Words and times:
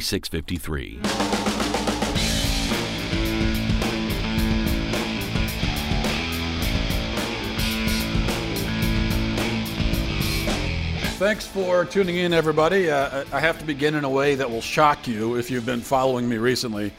4653. 0.00 1.00
Thanks 11.18 11.46
for 11.46 11.84
tuning 11.84 12.16
in, 12.16 12.32
everybody. 12.32 12.90
Uh, 12.90 13.24
I 13.30 13.40
have 13.40 13.58
to 13.58 13.64
begin 13.66 13.94
in 13.94 14.04
a 14.04 14.08
way 14.08 14.36
that 14.36 14.50
will 14.50 14.62
shock 14.62 15.06
you 15.06 15.36
if 15.36 15.50
you've 15.50 15.66
been 15.66 15.82
following 15.82 16.26
me 16.26 16.38
recently. 16.38 16.92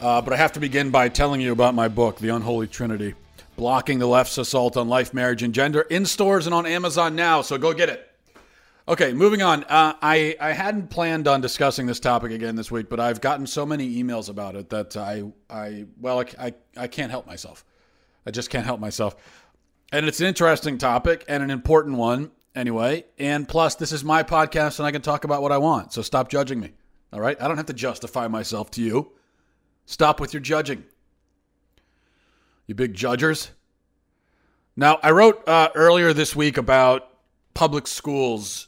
Uh, 0.00 0.22
but 0.22 0.32
I 0.32 0.36
have 0.36 0.52
to 0.52 0.60
begin 0.60 0.90
by 0.90 1.08
telling 1.08 1.40
you 1.40 1.50
about 1.50 1.74
my 1.74 1.88
book, 1.88 2.18
The 2.18 2.28
Unholy 2.28 2.68
Trinity 2.68 3.14
Blocking 3.56 3.98
the 3.98 4.06
Left's 4.06 4.36
Assault 4.36 4.76
on 4.76 4.88
Life, 4.88 5.14
Marriage, 5.14 5.42
and 5.42 5.54
Gender, 5.54 5.80
in 5.80 6.04
stores 6.04 6.46
and 6.46 6.54
on 6.54 6.66
Amazon 6.66 7.16
now. 7.16 7.40
So 7.40 7.56
go 7.56 7.72
get 7.72 7.88
it. 7.88 8.06
Okay, 8.88 9.12
moving 9.12 9.42
on. 9.42 9.64
Uh, 9.64 9.94
I 10.00 10.36
I 10.40 10.52
hadn't 10.52 10.90
planned 10.90 11.26
on 11.26 11.40
discussing 11.40 11.86
this 11.86 11.98
topic 11.98 12.30
again 12.30 12.54
this 12.54 12.70
week, 12.70 12.88
but 12.88 13.00
I've 13.00 13.20
gotten 13.20 13.44
so 13.46 13.66
many 13.66 14.00
emails 14.00 14.28
about 14.28 14.54
it 14.54 14.70
that 14.70 14.96
I 14.96 15.24
I 15.50 15.86
well 16.00 16.20
I, 16.20 16.26
I, 16.38 16.54
I 16.76 16.86
can't 16.86 17.10
help 17.10 17.26
myself. 17.26 17.64
I 18.24 18.30
just 18.30 18.48
can't 18.48 18.64
help 18.64 18.78
myself. 18.78 19.16
And 19.90 20.06
it's 20.06 20.20
an 20.20 20.26
interesting 20.26 20.78
topic 20.78 21.24
and 21.28 21.42
an 21.42 21.50
important 21.50 21.96
one 21.96 22.30
anyway. 22.54 23.04
And 23.18 23.48
plus, 23.48 23.74
this 23.74 23.90
is 23.90 24.04
my 24.04 24.22
podcast, 24.22 24.78
and 24.78 24.86
I 24.86 24.92
can 24.92 25.02
talk 25.02 25.24
about 25.24 25.42
what 25.42 25.50
I 25.50 25.58
want. 25.58 25.92
So 25.92 26.02
stop 26.02 26.28
judging 26.28 26.60
me. 26.60 26.72
All 27.12 27.20
right, 27.20 27.40
I 27.40 27.48
don't 27.48 27.56
have 27.56 27.66
to 27.66 27.72
justify 27.72 28.28
myself 28.28 28.70
to 28.72 28.82
you. 28.82 29.12
Stop 29.86 30.20
with 30.20 30.32
your 30.32 30.40
judging. 30.40 30.84
You 32.66 32.74
big 32.76 32.94
judgers. 32.94 33.50
Now, 34.76 34.98
I 35.02 35.10
wrote 35.10 35.48
uh, 35.48 35.70
earlier 35.74 36.12
this 36.12 36.36
week 36.36 36.56
about 36.56 37.08
public 37.54 37.86
schools 37.86 38.65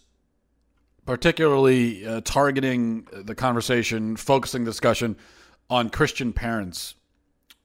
particularly 1.08 2.06
uh, 2.06 2.20
targeting 2.20 3.08
the 3.10 3.34
conversation, 3.34 4.14
focusing 4.14 4.62
discussion 4.62 5.16
on 5.70 5.88
Christian 5.88 6.34
parents. 6.34 6.96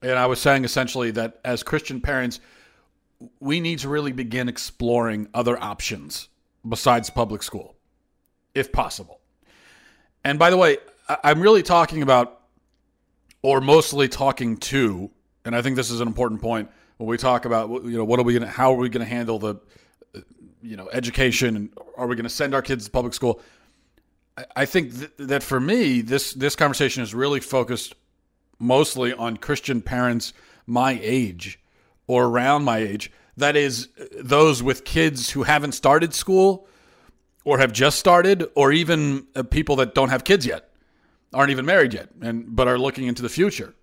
And 0.00 0.12
I 0.12 0.24
was 0.24 0.40
saying 0.40 0.64
essentially 0.64 1.10
that 1.10 1.40
as 1.44 1.62
Christian 1.62 2.00
parents, 2.00 2.40
we 3.40 3.60
need 3.60 3.80
to 3.80 3.90
really 3.90 4.12
begin 4.12 4.48
exploring 4.48 5.28
other 5.34 5.62
options 5.62 6.30
besides 6.66 7.10
public 7.10 7.42
school, 7.42 7.76
if 8.54 8.72
possible. 8.72 9.20
And 10.24 10.38
by 10.38 10.48
the 10.48 10.56
way, 10.56 10.78
I'm 11.22 11.42
really 11.42 11.62
talking 11.62 12.00
about, 12.00 12.40
or 13.42 13.60
mostly 13.60 14.08
talking 14.08 14.56
to, 14.56 15.10
and 15.44 15.54
I 15.54 15.60
think 15.60 15.76
this 15.76 15.90
is 15.90 16.00
an 16.00 16.08
important 16.08 16.40
point 16.40 16.70
when 16.96 17.10
we 17.10 17.18
talk 17.18 17.44
about, 17.44 17.68
you 17.84 17.98
know, 17.98 18.06
what 18.06 18.18
are 18.18 18.22
we 18.22 18.32
going 18.32 18.44
to, 18.44 18.48
how 18.48 18.72
are 18.72 18.78
we 18.78 18.88
going 18.88 19.04
to 19.04 19.14
handle 19.14 19.38
the 19.38 19.56
you 20.64 20.76
know 20.76 20.88
education 20.92 21.56
and 21.56 21.70
are 21.96 22.06
we 22.06 22.16
going 22.16 22.24
to 22.24 22.30
send 22.30 22.54
our 22.54 22.62
kids 22.62 22.86
to 22.86 22.90
public 22.90 23.14
school? 23.14 23.40
I 24.56 24.64
think 24.64 24.98
th- 24.98 25.10
that 25.18 25.42
for 25.42 25.60
me 25.60 26.00
this 26.00 26.32
this 26.32 26.56
conversation 26.56 27.02
is 27.02 27.14
really 27.14 27.40
focused 27.40 27.94
mostly 28.58 29.12
on 29.12 29.36
christian 29.36 29.82
parents 29.82 30.32
my 30.66 30.98
age 31.02 31.60
or 32.06 32.24
around 32.24 32.64
my 32.64 32.78
age. 32.78 33.10
That 33.36 33.56
is 33.56 33.88
those 34.12 34.62
with 34.62 34.84
kids 34.84 35.30
who 35.30 35.42
haven't 35.42 35.72
started 35.72 36.14
school 36.14 36.66
or 37.44 37.58
have 37.58 37.72
just 37.72 37.98
started 37.98 38.48
or 38.54 38.72
even 38.72 39.26
uh, 39.34 39.42
people 39.42 39.76
that 39.76 39.94
don't 39.94 40.10
have 40.10 40.24
kids 40.24 40.46
yet 40.46 40.70
aren't 41.32 41.50
even 41.50 41.66
married 41.66 41.92
yet 41.92 42.08
and 42.22 42.54
but 42.54 42.68
are 42.68 42.78
looking 42.78 43.06
into 43.06 43.22
the 43.22 43.28
future 43.28 43.74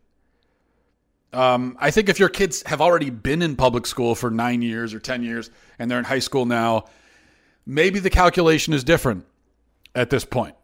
um, 1.33 1.77
I 1.79 1.91
think 1.91 2.09
if 2.09 2.19
your 2.19 2.29
kids 2.29 2.63
have 2.65 2.81
already 2.81 3.09
been 3.09 3.41
in 3.41 3.55
public 3.55 3.85
school 3.85 4.15
for 4.15 4.29
nine 4.29 4.61
years 4.61 4.93
or 4.93 4.99
10 4.99 5.23
years 5.23 5.49
and 5.79 5.89
they're 5.89 5.99
in 5.99 6.05
high 6.05 6.19
school 6.19 6.45
now, 6.45 6.85
maybe 7.65 7.99
the 7.99 8.09
calculation 8.09 8.73
is 8.73 8.83
different 8.83 9.25
at 9.95 10.09
this 10.09 10.25
point. 10.25 10.55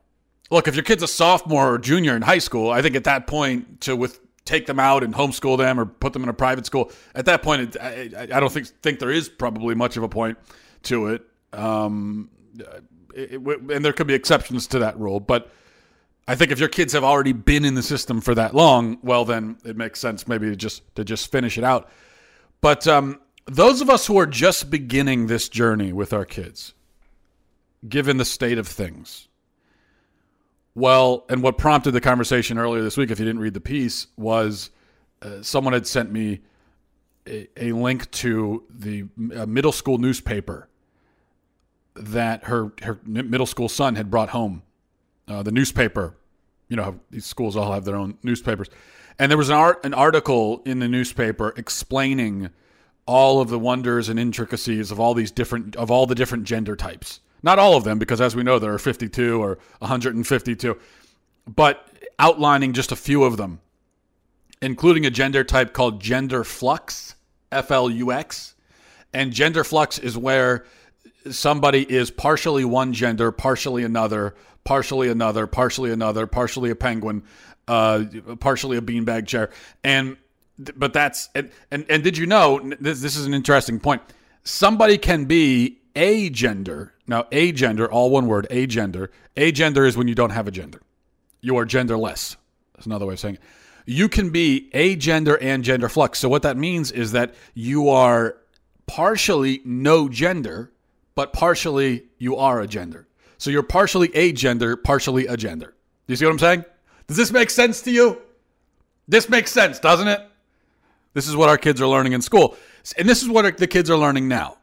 Look, 0.49 0.67
if 0.67 0.75
your 0.75 0.83
kid's 0.83 1.03
a 1.03 1.07
sophomore 1.07 1.73
or 1.73 1.77
junior 1.77 2.15
in 2.15 2.21
high 2.21 2.37
school, 2.37 2.69
I 2.69 2.81
think 2.81 2.95
at 2.95 3.05
that 3.05 3.27
point 3.27 3.81
to 3.81 3.95
with 3.95 4.19
take 4.45 4.65
them 4.65 4.79
out 4.79 5.03
and 5.03 5.13
homeschool 5.13 5.57
them 5.57 5.77
or 5.77 5.85
put 5.85 6.13
them 6.13 6.23
in 6.23 6.29
a 6.29 6.33
private 6.33 6.65
school, 6.65 6.91
at 7.13 7.25
that 7.25 7.43
point, 7.43 7.75
it, 7.75 7.77
I, 7.81 8.27
I, 8.35 8.39
don't 8.39 8.51
think 8.51 8.67
think 8.81 8.99
there 8.99 9.11
is 9.11 9.27
probably 9.27 9.75
much 9.75 9.97
of 9.97 10.03
a 10.03 10.09
point 10.09 10.37
to 10.83 11.07
it. 11.07 11.23
Um, 11.51 12.29
it, 13.13 13.33
it 13.33 13.41
and 13.41 13.83
there 13.83 13.91
could 13.91 14.07
be 14.07 14.13
exceptions 14.13 14.67
to 14.67 14.79
that 14.79 14.97
rule, 14.97 15.19
but 15.19 15.51
I 16.27 16.35
think 16.35 16.51
if 16.51 16.59
your 16.59 16.69
kids 16.69 16.91
have 16.93 17.05
already 17.05 17.31
been 17.31 17.63
in 17.63 17.75
the 17.75 17.83
system 17.83 18.19
for 18.19 18.35
that 18.35 18.53
long, 18.53 18.97
well, 19.01 19.23
then 19.23 19.57
it 19.63 19.77
makes 19.77 19.99
sense 19.99 20.27
maybe 20.27 20.49
to 20.49 20.55
just 20.55 20.83
to 20.95 21.05
just 21.05 21.31
finish 21.31 21.57
it 21.57 21.63
out. 21.63 21.89
But 22.59 22.85
um, 22.87 23.21
those 23.45 23.79
of 23.81 23.89
us 23.89 24.07
who 24.07 24.17
are 24.19 24.25
just 24.25 24.69
beginning 24.69 25.27
this 25.27 25.47
journey 25.47 25.93
with 25.93 26.11
our 26.11 26.25
kids, 26.25 26.73
given 27.87 28.17
the 28.17 28.25
state 28.25 28.57
of 28.57 28.67
things, 28.67 29.29
well, 30.75 31.25
and 31.29 31.41
what 31.41 31.57
prompted 31.57 31.91
the 31.91 32.01
conversation 32.01 32.57
earlier 32.57 32.83
this 32.83 32.97
week, 32.97 33.09
if 33.09 33.19
you 33.19 33.25
didn't 33.25 33.41
read 33.41 33.53
the 33.53 33.61
piece, 33.61 34.07
was 34.17 34.69
uh, 35.21 35.41
someone 35.41 35.73
had 35.73 35.87
sent 35.87 36.11
me 36.11 36.41
a, 37.25 37.47
a 37.55 37.71
link 37.71 38.11
to 38.11 38.63
the 38.69 39.05
middle 39.15 39.71
school 39.71 39.97
newspaper 39.97 40.67
that 41.95 42.43
her 42.43 42.73
her 42.81 42.99
middle 43.05 43.47
school 43.47 43.69
son 43.69 43.95
had 43.95 44.11
brought 44.11 44.29
home 44.29 44.61
uh, 45.27 45.43
the 45.43 45.51
newspaper. 45.51 46.15
You 46.69 46.75
know, 46.75 46.99
these 47.09 47.25
schools 47.25 47.55
all 47.55 47.71
have 47.71 47.85
their 47.85 47.95
own 47.95 48.17
newspapers, 48.23 48.69
and 49.19 49.31
there 49.31 49.37
was 49.37 49.49
an 49.49 49.55
art 49.55 49.85
an 49.85 49.93
article 49.93 50.61
in 50.65 50.79
the 50.79 50.87
newspaper 50.87 51.53
explaining 51.55 52.49
all 53.05 53.39
of 53.39 53.49
the 53.49 53.57
wonders 53.57 54.09
and 54.09 54.19
intricacies 54.19 54.91
of 54.91 54.99
all 54.99 55.13
these 55.13 55.31
different 55.31 55.75
of 55.77 55.89
all 55.89 56.05
the 56.05 56.15
different 56.15 56.43
gender 56.43 56.75
types. 56.75 57.21
Not 57.43 57.59
all 57.59 57.75
of 57.75 57.83
them, 57.83 57.99
because 57.99 58.19
as 58.19 58.35
we 58.35 58.43
know, 58.43 58.59
there 58.59 58.73
are 58.73 58.79
52 58.79 59.41
or 59.41 59.59
152, 59.79 60.77
but 61.47 61.87
outlining 62.19 62.73
just 62.73 62.91
a 62.91 62.95
few 62.95 63.23
of 63.23 63.37
them, 63.37 63.59
including 64.61 65.05
a 65.05 65.09
gender 65.09 65.43
type 65.43 65.71
called 65.71 66.01
gender 66.01 66.43
flux, 66.43 67.15
F 67.51 67.71
L 67.71 67.89
U 67.89 68.11
X. 68.11 68.55
And 69.13 69.31
gender 69.31 69.63
flux 69.63 69.99
is 69.99 70.17
where 70.17 70.65
somebody 71.31 71.89
is 71.89 72.11
partially 72.11 72.65
one 72.65 72.93
gender, 72.93 73.31
partially 73.31 73.83
another, 73.83 74.35
partially 74.67 75.07
another, 75.07 75.47
partially 75.47 75.93
another, 75.93 76.27
partially 76.27 76.69
a 76.69 76.75
penguin, 76.75 77.23
uh, 77.69 78.03
partially 78.41 78.75
a 78.75 78.81
beanbag 78.81 79.25
chair, 79.25 79.49
and 79.81 80.17
but 80.75 80.91
that's 80.91 81.29
and, 81.33 81.49
and 81.71 81.85
and 81.89 82.03
did 82.03 82.17
you 82.17 82.25
know 82.25 82.59
this, 82.81 82.99
this 82.99 83.15
is 83.15 83.25
an 83.25 83.33
interesting 83.33 83.79
point? 83.79 84.01
Somebody 84.43 84.97
can 84.97 85.23
be 85.23 85.79
a 85.95 86.29
gender. 86.29 86.93
Now, 87.07 87.27
a 87.31 87.53
gender, 87.53 87.89
all 87.89 88.09
one 88.09 88.27
word, 88.27 88.45
a 88.49 88.67
gender. 88.67 89.09
A 89.37 89.53
gender 89.53 89.85
is 89.85 89.95
when 89.95 90.09
you 90.09 90.15
don't 90.15 90.31
have 90.31 90.49
a 90.49 90.51
gender. 90.51 90.81
You 91.39 91.55
are 91.57 91.65
genderless. 91.65 92.35
That's 92.75 92.85
another 92.85 93.05
way 93.05 93.13
of 93.13 93.19
saying 93.21 93.35
it. 93.35 93.41
You 93.85 94.09
can 94.09 94.31
be 94.31 94.69
a 94.73 94.97
gender 94.97 95.37
and 95.37 95.63
gender 95.63 95.87
flux. 95.87 96.19
So 96.19 96.27
what 96.27 96.41
that 96.41 96.57
means 96.57 96.91
is 96.91 97.13
that 97.13 97.35
you 97.53 97.87
are 97.87 98.35
partially 98.85 99.61
no 99.63 100.09
gender, 100.09 100.73
but 101.15 101.31
partially 101.31 102.03
you 102.17 102.35
are 102.35 102.59
a 102.59 102.67
gender. 102.67 103.06
So 103.37 103.49
you're 103.49 103.63
partially 103.63 104.13
a 104.15 104.31
gender, 104.31 104.75
partially 104.75 105.27
a 105.27 105.37
gender. 105.37 105.67
Do 106.07 106.13
you 106.13 106.15
see 106.15 106.25
what 106.25 106.31
I'm 106.31 106.39
saying? 106.39 106.65
Does 107.07 107.17
this 107.17 107.31
make 107.31 107.49
sense 107.49 107.81
to 107.83 107.91
you? 107.91 108.21
This 109.07 109.29
makes 109.29 109.51
sense, 109.51 109.79
doesn't 109.79 110.07
it? 110.07 110.21
This 111.13 111.27
is 111.27 111.35
what 111.35 111.49
our 111.49 111.57
kids 111.57 111.81
are 111.81 111.87
learning 111.87 112.13
in 112.13 112.21
school. 112.21 112.57
And 112.97 113.07
this 113.07 113.21
is 113.21 113.29
what 113.29 113.57
the 113.57 113.67
kids 113.67 113.89
are 113.89 113.97
learning 113.97 114.27
now. 114.27 114.57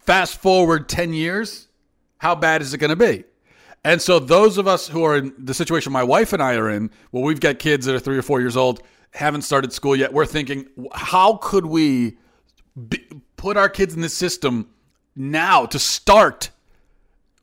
Fast 0.00 0.38
forward 0.40 0.88
10 0.88 1.12
years, 1.12 1.68
how 2.18 2.34
bad 2.34 2.62
is 2.62 2.74
it 2.74 2.78
going 2.78 2.90
to 2.90 2.96
be? 2.96 3.24
And 3.84 4.02
so 4.02 4.18
those 4.18 4.58
of 4.58 4.66
us 4.66 4.88
who 4.88 5.04
are 5.04 5.16
in 5.16 5.32
the 5.38 5.54
situation 5.54 5.92
my 5.92 6.02
wife 6.02 6.32
and 6.32 6.42
I 6.42 6.56
are 6.56 6.68
in, 6.68 6.90
well, 7.12 7.22
we've 7.22 7.40
got 7.40 7.58
kids 7.58 7.86
that 7.86 7.94
are 7.94 8.00
three 8.00 8.18
or 8.18 8.22
four 8.22 8.40
years 8.40 8.56
old, 8.56 8.82
haven't 9.12 9.42
started 9.42 9.72
school 9.72 9.94
yet. 9.94 10.12
We're 10.12 10.26
thinking, 10.26 10.66
how 10.92 11.34
could 11.34 11.66
we 11.66 12.18
be, 12.88 13.06
put 13.36 13.56
our 13.56 13.68
kids 13.68 13.94
in 13.94 14.00
the 14.00 14.08
system 14.08 14.68
now 15.14 15.66
to 15.66 15.78
start 15.78 16.50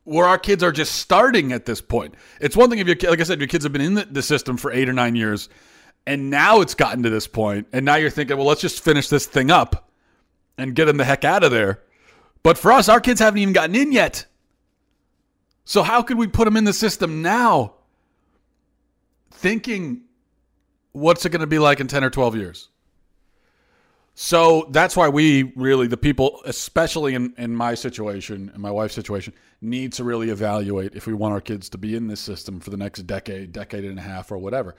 where 0.04 0.26
our 0.26 0.38
kids 0.38 0.64
are 0.64 0.72
just 0.72 0.96
starting 0.96 1.52
at 1.52 1.66
this 1.66 1.82
point? 1.82 2.16
It's 2.42 2.56
one 2.56 2.70
thing 2.70 2.80
if 2.80 2.88
your 2.88 2.98
like 3.10 3.20
I 3.20 3.24
said, 3.24 3.40
your 3.40 3.48
kids 3.48 3.64
have 3.64 3.74
been 3.74 3.82
in 3.82 3.94
the, 3.96 4.06
the 4.06 4.22
system 4.22 4.58
for 4.58 4.72
eight 4.72 4.90
or 4.90 4.94
nine 4.94 5.16
years, 5.16 5.50
and 6.06 6.30
now 6.30 6.62
it's 6.62 6.76
gotten 6.76 7.04
to 7.04 7.10
this 7.10 7.28
point, 7.28 7.68
and 7.72 7.86
now 7.86 7.96
you're 7.96 8.10
thinking, 8.10 8.38
well, 8.38 8.46
let's 8.46 8.62
just 8.62 8.84
finish 8.84 9.10
this 9.10 9.26
thing 9.26 9.52
up 9.52 9.90
and 10.58 10.76
get 10.76 10.86
them 10.86 10.98
the 10.98 11.06
heck 11.06 11.24
out 11.24 11.44
of 11.44 11.52
there. 11.52 11.82
But 12.44 12.58
for 12.58 12.72
us, 12.72 12.90
our 12.90 13.00
kids 13.00 13.20
haven't 13.20 13.40
even 13.40 13.54
gotten 13.54 13.76
in 13.76 13.92
yet. 13.92 14.26
So 15.66 15.82
how 15.82 16.02
could 16.02 16.18
we 16.18 16.28
put 16.28 16.46
them 16.46 16.58
in 16.58 16.66
the 16.66 16.74
system 16.74 17.22
now? 17.22 17.76
Thinking 19.32 20.02
what's 20.92 21.26
it 21.26 21.30
going 21.30 21.42
to 21.42 21.48
be 21.48 21.60
like 21.60 21.80
in 21.80 21.88
10 21.88 22.04
or 22.04 22.10
12 22.10 22.36
years? 22.36 22.70
So 24.16 24.68
that's 24.70 24.96
why 24.96 25.10
we 25.10 25.54
really, 25.56 25.88
the 25.88 25.98
people, 25.98 26.42
especially 26.46 27.16
in, 27.16 27.34
in 27.38 27.56
my 27.56 27.74
situation 27.74 28.52
and 28.54 28.62
my 28.62 28.70
wife's 28.70 28.94
situation, 28.94 29.34
need 29.64 29.94
to 29.94 30.04
really 30.04 30.30
evaluate 30.30 30.96
if 30.96 31.08
we 31.08 31.14
want 31.14 31.34
our 31.34 31.42
kids 31.42 31.70
to 31.70 31.78
be 31.78 31.96
in 31.96 32.08
this 32.08 32.20
system 32.20 32.60
for 32.60 32.70
the 32.70 32.78
next 32.78 33.04
decade, 33.04 33.52
decade 33.52 33.86
and 33.86 33.98
a 33.98 34.02
half, 34.02 34.32
or 34.32 34.38
whatever. 34.38 34.76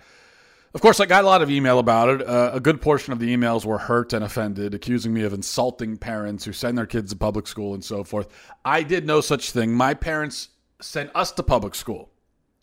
Of 0.74 0.80
course, 0.80 0.98
I 0.98 1.06
got 1.06 1.22
a 1.22 1.26
lot 1.26 1.40
of 1.40 1.50
email 1.50 1.78
about 1.78 2.08
it. 2.08 2.26
Uh, 2.26 2.50
a 2.52 2.60
good 2.60 2.80
portion 2.80 3.12
of 3.12 3.20
the 3.20 3.34
emails 3.34 3.64
were 3.64 3.78
hurt 3.78 4.12
and 4.12 4.24
offended, 4.24 4.74
accusing 4.74 5.14
me 5.14 5.22
of 5.22 5.32
insulting 5.32 5.96
parents 5.96 6.44
who 6.44 6.52
send 6.52 6.76
their 6.76 6.86
kids 6.86 7.12
to 7.12 7.16
public 7.16 7.46
school 7.46 7.74
and 7.74 7.84
so 7.84 8.02
forth. 8.02 8.28
I 8.64 8.82
did 8.82 9.06
no 9.06 9.20
such 9.20 9.52
thing. 9.52 9.72
My 9.72 9.94
parents 9.94 10.48
sent 10.80 11.10
us 11.14 11.30
to 11.32 11.44
public 11.44 11.76
school, 11.76 12.10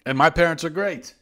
and 0.06 0.18
my 0.18 0.30
parents 0.30 0.66
are 0.66 0.70
great. 0.70 1.16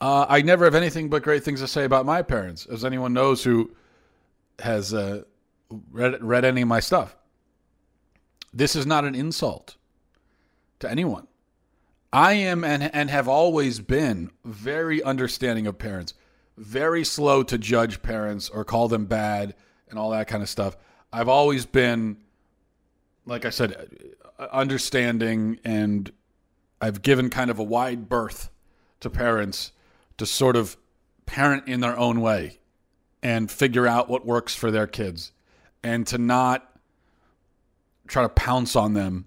Uh, 0.00 0.26
I 0.28 0.42
never 0.42 0.64
have 0.64 0.74
anything 0.74 1.08
but 1.08 1.22
great 1.22 1.44
things 1.44 1.60
to 1.60 1.68
say 1.68 1.84
about 1.84 2.04
my 2.04 2.22
parents, 2.22 2.66
as 2.66 2.84
anyone 2.84 3.12
knows 3.12 3.44
who 3.44 3.70
has 4.58 4.92
uh, 4.92 5.22
read 5.92 6.22
read 6.22 6.44
any 6.44 6.62
of 6.62 6.68
my 6.68 6.80
stuff. 6.80 7.16
This 8.56 8.74
is 8.74 8.86
not 8.86 9.04
an 9.04 9.14
insult 9.14 9.76
to 10.78 10.90
anyone. 10.90 11.26
I 12.10 12.32
am 12.32 12.64
and 12.64 12.82
and 12.82 13.10
have 13.10 13.28
always 13.28 13.80
been 13.80 14.30
very 14.46 15.02
understanding 15.02 15.66
of 15.66 15.78
parents, 15.78 16.14
very 16.56 17.04
slow 17.04 17.42
to 17.42 17.58
judge 17.58 18.00
parents 18.00 18.48
or 18.48 18.64
call 18.64 18.88
them 18.88 19.04
bad 19.04 19.54
and 19.90 19.98
all 19.98 20.08
that 20.10 20.26
kind 20.26 20.42
of 20.42 20.48
stuff. 20.48 20.74
I've 21.12 21.28
always 21.28 21.66
been, 21.66 22.16
like 23.26 23.44
I 23.44 23.50
said, 23.50 24.14
understanding, 24.50 25.58
and 25.62 26.10
I've 26.80 27.02
given 27.02 27.28
kind 27.28 27.50
of 27.50 27.58
a 27.58 27.62
wide 27.62 28.08
berth 28.08 28.48
to 29.00 29.10
parents 29.10 29.72
to 30.16 30.24
sort 30.24 30.56
of 30.56 30.78
parent 31.26 31.68
in 31.68 31.80
their 31.80 31.98
own 31.98 32.22
way 32.22 32.58
and 33.22 33.50
figure 33.50 33.86
out 33.86 34.08
what 34.08 34.24
works 34.24 34.54
for 34.54 34.70
their 34.70 34.86
kids 34.86 35.32
and 35.82 36.06
to 36.06 36.16
not 36.16 36.75
try 38.06 38.22
to 38.22 38.28
pounce 38.28 38.76
on 38.76 38.94
them 38.94 39.26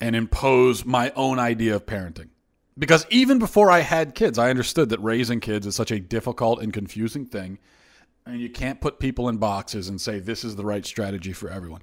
and 0.00 0.14
impose 0.14 0.84
my 0.84 1.10
own 1.16 1.38
idea 1.38 1.74
of 1.74 1.86
parenting. 1.86 2.28
Because 2.78 3.06
even 3.10 3.38
before 3.38 3.70
I 3.70 3.80
had 3.80 4.14
kids, 4.14 4.38
I 4.38 4.50
understood 4.50 4.90
that 4.90 5.02
raising 5.02 5.40
kids 5.40 5.66
is 5.66 5.74
such 5.74 5.90
a 5.90 5.98
difficult 5.98 6.62
and 6.62 6.72
confusing 6.72 7.26
thing. 7.26 7.58
And 8.24 8.40
you 8.40 8.50
can't 8.50 8.80
put 8.80 9.00
people 9.00 9.28
in 9.28 9.38
boxes 9.38 9.88
and 9.88 10.00
say 10.00 10.20
this 10.20 10.44
is 10.44 10.54
the 10.54 10.64
right 10.64 10.86
strategy 10.86 11.32
for 11.32 11.50
everyone. 11.50 11.80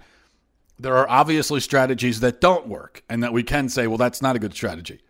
There 0.79 0.95
are 0.95 1.09
obviously 1.09 1.59
strategies 1.59 2.21
that 2.21 2.39
don't 2.39 2.67
work 2.67 3.03
and 3.09 3.23
that 3.23 3.33
we 3.33 3.43
can 3.43 3.67
say, 3.67 3.87
well, 3.87 3.97
that's 3.97 4.21
not 4.21 4.35
a 4.35 4.39
good 4.39 4.53
strategy 4.53 5.01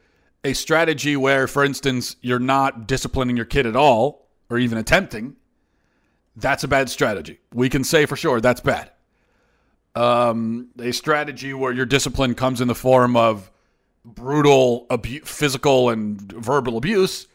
a 0.45 0.53
strategy 0.53 1.17
where, 1.17 1.47
for 1.47 1.65
instance, 1.65 2.15
you're 2.21 2.39
not 2.39 2.87
disciplining 2.87 3.35
your 3.35 3.47
kid 3.47 3.65
at 3.65 3.75
all 3.75 4.29
or 4.49 4.59
even 4.59 4.77
attempting, 4.77 5.35
that's 6.35 6.63
a 6.63 6.67
bad 6.67 6.87
strategy. 6.89 7.39
We 7.51 7.67
can 7.67 7.83
say 7.83 8.05
for 8.05 8.15
sure 8.15 8.39
that's 8.39 8.61
bad. 8.61 8.91
Um, 9.95 10.67
a 10.77 10.91
strategy 10.91 11.53
where 11.53 11.71
your 11.71 11.85
discipline 11.85 12.35
comes 12.35 12.59
in 12.59 12.67
the 12.67 12.75
form 12.75 13.15
of 13.15 13.49
brutal 14.03 14.85
abu- 14.89 15.21
physical 15.21 15.89
and 15.89 16.21
verbal 16.31 16.77
abuse, 16.77 17.27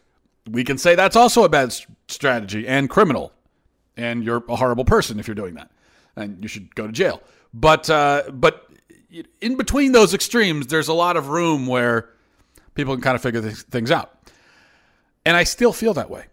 we 0.49 0.63
can 0.63 0.79
say 0.79 0.95
that's 0.95 1.17
also 1.17 1.45
a 1.45 1.49
bad 1.49 1.75
strategy 2.09 2.69
and 2.69 2.89
criminal. 2.91 3.33
And 3.97 4.23
you're 4.25 4.45
a 4.49 4.57
horrible 4.57 4.85
person 4.85 5.19
if 5.19 5.27
you're 5.27 5.35
doing 5.35 5.55
that. 5.55 5.71
And 6.17 6.43
you 6.43 6.49
should 6.49 6.75
go 6.75 6.87
to 6.87 6.93
jail. 6.93 7.23
But 7.55 7.89
uh, 7.89 8.25
but 8.33 8.71
in 9.41 9.57
between 9.57 9.93
those 9.93 10.15
extremes, 10.15 10.69
there's 10.69 10.89
a 10.89 10.93
lot 10.95 11.17
of 11.17 11.29
room 11.29 11.67
where 11.67 12.11
people 12.75 12.95
can 12.95 13.03
kind 13.03 13.17
of 13.17 13.23
figure 13.23 13.41
things 13.41 13.91
out. 13.91 14.15
And 15.25 15.37
I 15.37 15.45
still 15.45 15.73
feel 15.73 15.95
that 15.95 16.11
way, 16.11 16.27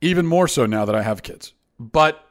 even 0.00 0.26
more 0.26 0.48
so 0.48 0.66
now 0.66 0.84
that 0.84 0.94
I 0.94 1.02
have 1.02 1.22
kids. 1.22 1.52
But 1.78 2.22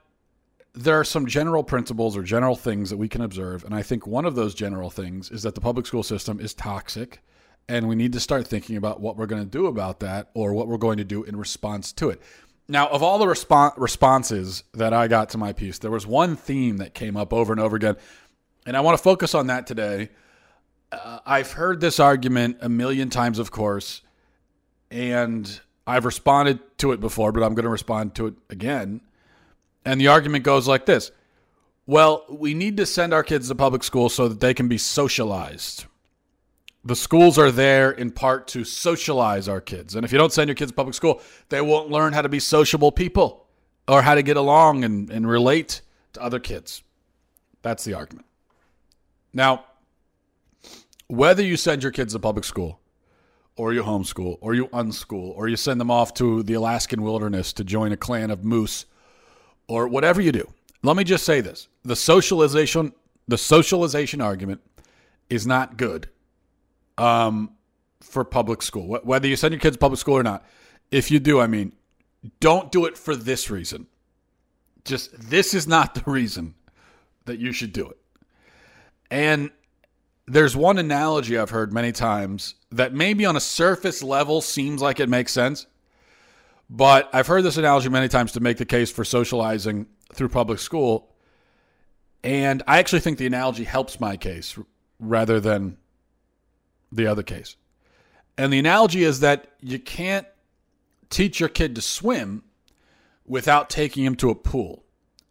there 0.74 1.00
are 1.00 1.04
some 1.04 1.26
general 1.26 1.64
principles 1.64 2.16
or 2.16 2.24
general 2.24 2.56
things 2.56 2.90
that 2.90 2.98
we 2.98 3.10
can 3.10 3.22
observe. 3.22 3.64
And 3.64 3.74
I 3.74 3.82
think 3.82 4.06
one 4.06 4.26
of 4.26 4.36
those 4.36 4.54
general 4.54 4.90
things 4.90 5.32
is 5.32 5.44
that 5.44 5.56
the 5.56 5.62
public 5.62 5.86
school 5.86 6.04
system 6.04 6.40
is 6.40 6.54
toxic. 6.54 7.22
And 7.68 7.88
we 7.88 7.96
need 7.96 8.14
to 8.14 8.20
start 8.20 8.48
thinking 8.48 8.78
about 8.78 9.00
what 9.00 9.16
we're 9.16 9.28
going 9.28 9.44
to 9.44 9.50
do 9.50 9.68
about 9.68 10.00
that 10.00 10.30
or 10.34 10.54
what 10.54 10.68
we're 10.68 10.78
going 10.78 10.98
to 10.98 11.04
do 11.04 11.24
in 11.24 11.36
response 11.36 11.92
to 11.94 12.10
it. 12.10 12.22
Now, 12.68 12.88
of 12.88 13.04
all 13.04 13.20
the 13.20 13.26
respo- 13.26 13.74
responses 13.78 14.64
that 14.74 14.94
I 14.94 15.08
got 15.08 15.30
to 15.30 15.38
my 15.38 15.54
piece, 15.54 15.80
there 15.80 15.92
was 15.92 16.08
one 16.08 16.36
theme 16.36 16.78
that 16.78 16.94
came 16.94 17.16
up 17.16 17.32
over 17.34 17.54
and 17.54 17.62
over 17.62 17.76
again. 17.76 17.96
And 18.66 18.76
I 18.76 18.82
want 18.82 18.98
to 18.98 19.04
focus 19.04 19.36
on 19.36 19.48
that 19.48 19.68
today 19.68 20.10
uh, 20.92 21.20
I've 21.26 21.52
heard 21.52 21.82
this 21.82 22.00
argument 22.00 22.58
a 22.62 22.70
million 22.70 23.10
times, 23.10 23.40
of 23.40 23.52
course, 23.52 24.02
and 24.90 25.60
I've 25.86 26.06
responded 26.06 26.60
to 26.80 26.92
it 26.92 27.00
before, 27.00 27.32
but 27.32 27.44
I'm 27.44 27.54
going 27.54 27.64
to 27.64 27.70
respond 27.70 28.16
to 28.16 28.28
it 28.28 28.34
again. 28.50 29.02
And 29.86 30.00
the 30.00 30.08
argument 30.08 30.44
goes 30.44 30.68
like 30.68 30.86
this 30.86 31.12
Well, 31.86 32.26
we 32.30 32.54
need 32.54 32.78
to 32.78 32.86
send 32.86 33.14
our 33.14 33.24
kids 33.24 33.48
to 33.50 33.56
public 33.56 33.84
school 33.84 34.10
so 34.10 34.28
that 34.28 34.40
they 34.40 34.54
can 34.54 34.68
be 34.68 34.78
socialized. 34.78 35.86
The 36.84 36.96
schools 36.96 37.38
are 37.38 37.52
there 37.52 37.92
in 37.92 38.12
part 38.12 38.48
to 38.50 38.64
socialize 38.64 39.50
our 39.50 39.60
kids. 39.60 39.96
And 39.96 40.06
if 40.06 40.12
you 40.14 40.18
don't 40.18 40.32
send 40.32 40.48
your 40.48 40.56
kids 40.56 40.72
to 40.72 40.76
public 40.76 40.96
school, 40.96 41.22
they 41.50 41.60
won't 41.60 41.90
learn 41.90 42.14
how 42.14 42.22
to 42.22 42.30
be 42.30 42.40
sociable 42.40 42.92
people 42.92 43.48
or 43.88 44.02
how 44.02 44.16
to 44.16 44.24
get 44.24 44.38
along 44.38 44.86
and, 44.86 45.10
and 45.10 45.28
relate 45.28 45.82
to 46.14 46.22
other 46.22 46.40
kids. 46.40 46.82
That's 47.62 47.84
the 47.84 47.96
argument. 47.96 48.28
Now, 49.34 49.66
whether 51.08 51.44
you 51.44 51.58
send 51.58 51.84
your 51.84 51.92
kids 51.92 52.14
to 52.14 52.20
public 52.20 52.46
school 52.46 52.80
or 53.56 53.74
you 53.74 53.84
homeschool 53.84 54.38
or 54.42 54.54
you 54.54 54.68
unschool 54.68 55.34
or 55.36 55.48
you 55.48 55.58
send 55.58 55.82
them 55.82 55.92
off 55.92 56.14
to 56.16 56.44
the 56.44 56.54
Alaskan 56.54 57.02
wilderness 57.02 57.52
to 57.54 57.64
join 57.64 57.92
a 57.92 57.98
clan 57.98 58.32
of 58.32 58.46
moose 58.46 58.86
or 59.70 59.88
whatever 59.88 60.20
you 60.20 60.34
do. 60.34 60.52
Let 60.84 60.98
me 60.98 61.06
just 61.06 61.24
say 61.24 61.40
this. 61.40 61.70
The 61.86 61.96
socialization 61.96 62.92
the 63.28 63.38
socialization 63.38 64.22
argument 64.22 64.62
is 65.30 65.46
not 65.46 65.78
good 65.78 66.10
um, 66.98 67.52
for 68.02 68.26
public 68.26 68.64
school. 68.64 69.00
Whether 69.04 69.28
you 69.28 69.36
send 69.36 69.54
your 69.54 69.62
kids 69.62 69.76
to 69.78 69.80
public 69.80 70.00
school 70.00 70.18
or 70.18 70.24
not. 70.24 70.44
If 70.92 71.12
you 71.12 71.20
do, 71.20 71.40
I 71.40 71.46
mean, 71.46 71.74
don't 72.40 72.72
do 72.72 72.86
it 72.86 72.98
for 72.98 73.16
this 73.16 73.52
reason. 73.52 73.86
Just 74.84 75.30
this 75.30 75.54
is 75.54 75.68
not 75.68 75.94
the 75.94 76.04
reason 76.10 76.56
that 77.26 77.38
you 77.38 77.54
should 77.54 77.72
do 77.72 77.88
it. 77.88 77.98
And 79.12 79.52
there's 80.26 80.56
one 80.56 80.80
analogy 80.80 81.38
I've 81.38 81.52
heard 81.52 81.72
many 81.72 81.92
times 81.92 82.56
that 82.72 82.94
maybe 82.94 83.26
on 83.26 83.36
a 83.36 83.40
surface 83.40 84.02
level 84.02 84.42
seems 84.42 84.82
like 84.82 85.00
it 85.00 85.10
makes 85.10 85.32
sense. 85.32 85.68
But 86.70 87.10
I've 87.14 87.28
heard 87.28 87.44
this 87.44 87.58
analogy 87.58 87.90
many 87.90 88.08
times 88.08 88.34
to 88.34 88.40
make 88.40 88.58
the 88.58 88.66
case 88.66 88.92
for 88.92 89.04
socializing 89.04 89.88
through 90.14 90.30
public 90.30 90.60
school. 90.60 91.10
And 92.24 92.62
I 92.68 92.80
actually 92.80 93.00
think 93.00 93.18
the 93.18 93.26
analogy 93.26 93.64
helps 93.64 94.00
my 94.00 94.18
case 94.18 94.58
rather 95.00 95.40
than 95.40 95.78
the 96.92 97.08
other 97.08 97.24
case. 97.24 97.56
And 98.38 98.54
the 98.54 98.60
analogy 98.60 99.04
is 99.04 99.22
that 99.22 99.48
you 99.62 99.80
can't 99.80 100.28
teach 101.10 101.40
your 101.40 101.50
kid 101.50 101.76
to 101.76 101.82
swim 101.82 102.44
without 103.26 103.70
taking 103.70 104.06
him 104.06 104.16
to 104.18 104.30
a 104.30 104.36
pool. 104.36 104.84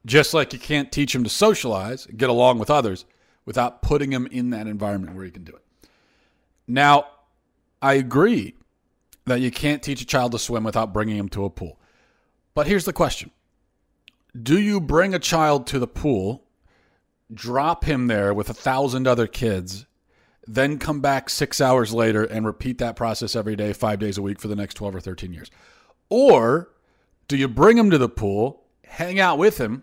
Just 0.06 0.34
like 0.34 0.52
you 0.52 0.58
can't 0.58 0.90
teach 0.90 1.14
him 1.14 1.24
to 1.24 1.30
socialize, 1.30 2.06
get 2.06 2.30
along 2.30 2.58
with 2.58 2.70
others 2.70 3.04
without 3.44 3.82
putting 3.82 4.12
him 4.12 4.26
in 4.26 4.50
that 4.50 4.66
environment 4.66 5.14
where 5.14 5.24
he 5.24 5.30
can 5.30 5.44
do 5.44 5.52
it. 5.52 5.64
Now, 6.66 7.06
I 7.80 7.94
agree 7.94 8.54
that 9.28 9.40
you 9.40 9.50
can't 9.50 9.82
teach 9.82 10.02
a 10.02 10.06
child 10.06 10.32
to 10.32 10.38
swim 10.38 10.64
without 10.64 10.92
bringing 10.92 11.16
him 11.16 11.28
to 11.30 11.44
a 11.44 11.50
pool. 11.50 11.78
But 12.54 12.66
here's 12.66 12.84
the 12.84 12.92
question 12.92 13.30
Do 14.40 14.60
you 14.60 14.80
bring 14.80 15.14
a 15.14 15.18
child 15.18 15.66
to 15.68 15.78
the 15.78 15.86
pool, 15.86 16.44
drop 17.32 17.84
him 17.84 18.06
there 18.06 18.34
with 18.34 18.50
a 18.50 18.54
thousand 18.54 19.06
other 19.06 19.26
kids, 19.26 19.86
then 20.46 20.78
come 20.78 21.00
back 21.00 21.30
six 21.30 21.60
hours 21.60 21.92
later 21.92 22.24
and 22.24 22.46
repeat 22.46 22.78
that 22.78 22.96
process 22.96 23.36
every 23.36 23.56
day, 23.56 23.72
five 23.72 23.98
days 23.98 24.18
a 24.18 24.22
week 24.22 24.40
for 24.40 24.48
the 24.48 24.56
next 24.56 24.74
12 24.74 24.96
or 24.96 25.00
13 25.00 25.32
years? 25.32 25.50
Or 26.08 26.70
do 27.28 27.36
you 27.36 27.48
bring 27.48 27.76
him 27.76 27.90
to 27.90 27.98
the 27.98 28.08
pool, 28.08 28.64
hang 28.84 29.20
out 29.20 29.38
with 29.38 29.58
him, 29.58 29.82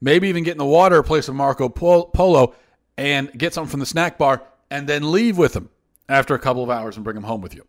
maybe 0.00 0.28
even 0.28 0.44
get 0.44 0.52
in 0.52 0.58
the 0.58 0.66
water, 0.66 1.02
play 1.02 1.22
some 1.22 1.36
Marco 1.36 1.68
Polo, 1.68 2.54
and 2.98 3.32
get 3.36 3.54
something 3.54 3.70
from 3.70 3.80
the 3.80 3.86
snack 3.86 4.18
bar 4.18 4.42
and 4.70 4.86
then 4.86 5.10
leave 5.10 5.38
with 5.38 5.54
him 5.56 5.70
after 6.08 6.34
a 6.34 6.38
couple 6.38 6.62
of 6.62 6.70
hours 6.70 6.96
and 6.96 7.04
bring 7.04 7.16
him 7.16 7.22
home 7.22 7.40
with 7.40 7.54
you. 7.54 7.66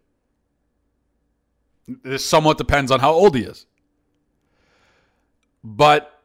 This 1.88 2.26
somewhat 2.26 2.58
depends 2.58 2.92
on 2.92 3.00
how 3.00 3.12
old 3.12 3.36
he 3.36 3.44
is. 3.44 3.66
But 5.64 6.22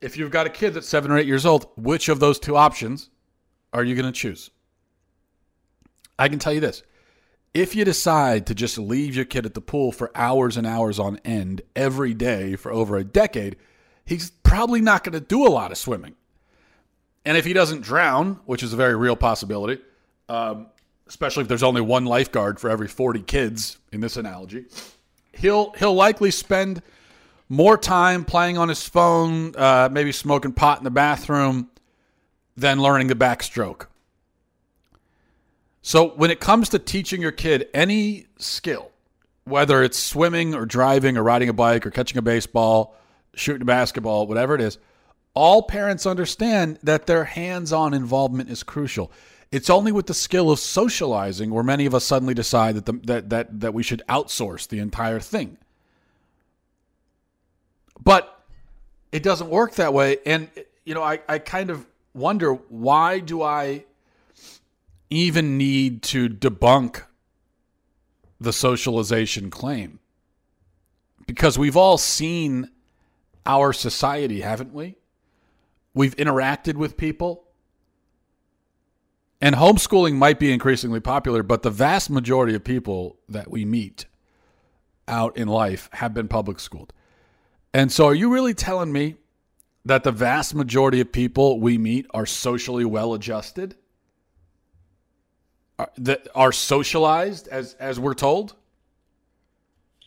if 0.00 0.16
you've 0.16 0.30
got 0.30 0.46
a 0.46 0.50
kid 0.50 0.74
that's 0.74 0.88
seven 0.88 1.10
or 1.10 1.18
eight 1.18 1.26
years 1.26 1.46
old, 1.46 1.68
which 1.76 2.08
of 2.08 2.20
those 2.20 2.38
two 2.38 2.56
options 2.56 3.10
are 3.72 3.84
you 3.84 3.94
going 3.94 4.12
to 4.12 4.12
choose? 4.12 4.50
I 6.18 6.28
can 6.28 6.38
tell 6.38 6.52
you 6.52 6.60
this. 6.60 6.82
If 7.52 7.74
you 7.74 7.84
decide 7.84 8.46
to 8.46 8.54
just 8.54 8.78
leave 8.78 9.14
your 9.14 9.24
kid 9.24 9.46
at 9.46 9.54
the 9.54 9.60
pool 9.60 9.92
for 9.92 10.10
hours 10.14 10.56
and 10.56 10.66
hours 10.66 10.98
on 10.98 11.20
end 11.24 11.62
every 11.76 12.12
day 12.12 12.56
for 12.56 12.72
over 12.72 12.96
a 12.96 13.04
decade, 13.04 13.56
he's 14.04 14.30
probably 14.30 14.80
not 14.80 15.04
going 15.04 15.12
to 15.12 15.20
do 15.20 15.46
a 15.46 15.48
lot 15.48 15.70
of 15.70 15.78
swimming. 15.78 16.16
And 17.24 17.36
if 17.36 17.44
he 17.44 17.52
doesn't 17.52 17.82
drown, 17.82 18.40
which 18.44 18.62
is 18.62 18.72
a 18.72 18.76
very 18.76 18.96
real 18.96 19.16
possibility, 19.16 19.80
um, 20.28 20.66
especially 21.06 21.42
if 21.42 21.48
there's 21.48 21.62
only 21.62 21.80
one 21.80 22.04
lifeguard 22.04 22.58
for 22.58 22.70
every 22.70 22.88
40 22.88 23.22
kids 23.22 23.78
in 23.92 24.00
this 24.00 24.16
analogy, 24.16 24.66
he'll 25.32 25.72
he'll 25.72 25.94
likely 25.94 26.30
spend 26.30 26.82
more 27.48 27.76
time 27.76 28.24
playing 28.24 28.58
on 28.58 28.68
his 28.68 28.86
phone, 28.86 29.54
uh, 29.56 29.88
maybe 29.90 30.12
smoking 30.12 30.52
pot 30.52 30.78
in 30.78 30.84
the 30.84 30.90
bathroom, 30.90 31.68
than 32.56 32.80
learning 32.80 33.08
the 33.08 33.14
backstroke. 33.14 33.86
So 35.82 36.08
when 36.08 36.30
it 36.30 36.40
comes 36.40 36.70
to 36.70 36.78
teaching 36.78 37.20
your 37.20 37.32
kid 37.32 37.68
any 37.74 38.26
skill, 38.38 38.90
whether 39.44 39.82
it's 39.82 39.98
swimming 39.98 40.54
or 40.54 40.64
driving 40.64 41.18
or 41.18 41.22
riding 41.22 41.50
a 41.50 41.52
bike 41.52 41.84
or 41.86 41.90
catching 41.90 42.16
a 42.16 42.22
baseball, 42.22 42.96
shooting 43.34 43.62
a 43.62 43.66
basketball, 43.66 44.26
whatever 44.26 44.54
it 44.54 44.62
is, 44.62 44.78
all 45.34 45.62
parents 45.62 46.06
understand 46.06 46.78
that 46.82 47.06
their 47.06 47.24
hands-on 47.24 47.92
involvement 47.92 48.48
is 48.48 48.62
crucial. 48.62 49.12
It's 49.54 49.70
only 49.70 49.92
with 49.92 50.06
the 50.06 50.14
skill 50.14 50.50
of 50.50 50.58
socializing 50.58 51.52
where 51.52 51.62
many 51.62 51.86
of 51.86 51.94
us 51.94 52.04
suddenly 52.04 52.34
decide 52.34 52.74
that 52.74 52.86
the, 52.86 52.92
that 53.04 53.30
that 53.30 53.60
that 53.60 53.72
we 53.72 53.84
should 53.84 54.02
outsource 54.08 54.66
the 54.66 54.80
entire 54.80 55.20
thing. 55.20 55.58
But 58.02 58.44
it 59.12 59.22
doesn't 59.22 59.48
work 59.48 59.76
that 59.76 59.94
way, 59.94 60.18
and 60.26 60.50
you 60.84 60.92
know, 60.92 61.04
I, 61.04 61.20
I 61.28 61.38
kind 61.38 61.70
of 61.70 61.86
wonder 62.14 62.54
why 62.54 63.20
do 63.20 63.42
I 63.42 63.84
even 65.08 65.56
need 65.56 66.02
to 66.02 66.28
debunk 66.28 67.04
the 68.40 68.52
socialization 68.52 69.50
claim? 69.50 70.00
Because 71.28 71.56
we've 71.56 71.76
all 71.76 71.96
seen 71.96 72.72
our 73.46 73.72
society, 73.72 74.40
haven't 74.40 74.74
we? 74.74 74.96
We've 75.94 76.16
interacted 76.16 76.74
with 76.74 76.96
people. 76.96 77.43
And 79.44 79.56
homeschooling 79.56 80.14
might 80.14 80.38
be 80.38 80.50
increasingly 80.50 81.00
popular, 81.00 81.42
but 81.42 81.62
the 81.62 81.70
vast 81.70 82.08
majority 82.08 82.54
of 82.54 82.64
people 82.64 83.18
that 83.28 83.50
we 83.50 83.66
meet 83.66 84.06
out 85.06 85.36
in 85.36 85.48
life 85.48 85.90
have 85.92 86.14
been 86.14 86.28
public 86.28 86.58
schooled. 86.58 86.94
And 87.74 87.92
so, 87.92 88.06
are 88.06 88.14
you 88.14 88.32
really 88.32 88.54
telling 88.54 88.90
me 88.90 89.16
that 89.84 90.02
the 90.02 90.12
vast 90.12 90.54
majority 90.54 90.98
of 91.02 91.12
people 91.12 91.60
we 91.60 91.76
meet 91.76 92.06
are 92.14 92.24
socially 92.24 92.86
well 92.86 93.12
adjusted? 93.12 93.76
Are, 95.78 95.90
that 95.98 96.26
are 96.34 96.50
socialized 96.50 97.46
as 97.48 97.74
as 97.74 98.00
we're 98.00 98.14
told? 98.14 98.54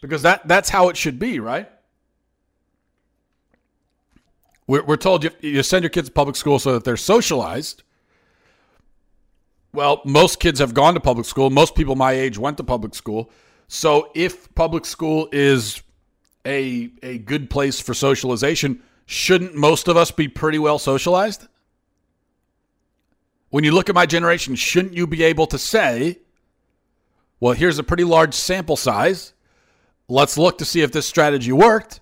Because 0.01 0.23
that 0.23 0.47
that's 0.47 0.69
how 0.69 0.89
it 0.89 0.97
should 0.97 1.19
be, 1.19 1.39
right? 1.39 1.69
We're, 4.65 4.83
we're 4.83 4.97
told 4.97 5.23
you, 5.23 5.29
you 5.41 5.61
send 5.61 5.83
your 5.83 5.91
kids 5.91 6.07
to 6.07 6.11
public 6.11 6.35
school 6.35 6.57
so 6.57 6.73
that 6.73 6.85
they're 6.85 6.97
socialized. 6.97 7.83
Well, 9.77 10.01
most 10.05 10.39
kids 10.39 10.57
have 10.57 10.73
gone 10.73 10.95
to 10.95 10.99
public 10.99 11.27
school. 11.27 11.51
Most 11.51 11.75
people 11.75 11.95
my 11.95 12.11
age 12.11 12.39
went 12.39 12.57
to 12.57 12.63
public 12.63 12.95
school. 12.95 13.29
So 13.67 14.09
if 14.15 14.51
public 14.55 14.85
school 14.85 15.29
is 15.31 15.83
a 16.47 16.89
a 17.03 17.19
good 17.19 17.51
place 17.51 17.79
for 17.79 17.93
socialization, 17.93 18.81
shouldn't 19.05 19.53
most 19.53 19.87
of 19.87 19.95
us 19.95 20.09
be 20.09 20.29
pretty 20.29 20.57
well 20.57 20.79
socialized? 20.79 21.47
When 23.51 23.63
you 23.63 23.71
look 23.71 23.87
at 23.87 23.93
my 23.93 24.07
generation, 24.07 24.55
shouldn't 24.55 24.95
you 24.95 25.05
be 25.05 25.21
able 25.21 25.45
to 25.45 25.59
say, 25.59 26.21
well, 27.39 27.53
here's 27.53 27.77
a 27.77 27.83
pretty 27.83 28.03
large 28.03 28.33
sample 28.33 28.77
size. 28.77 29.33
Let's 30.07 30.39
look 30.39 30.57
to 30.57 30.65
see 30.65 30.81
if 30.81 30.91
this 30.91 31.05
strategy 31.05 31.51
worked. 31.51 31.99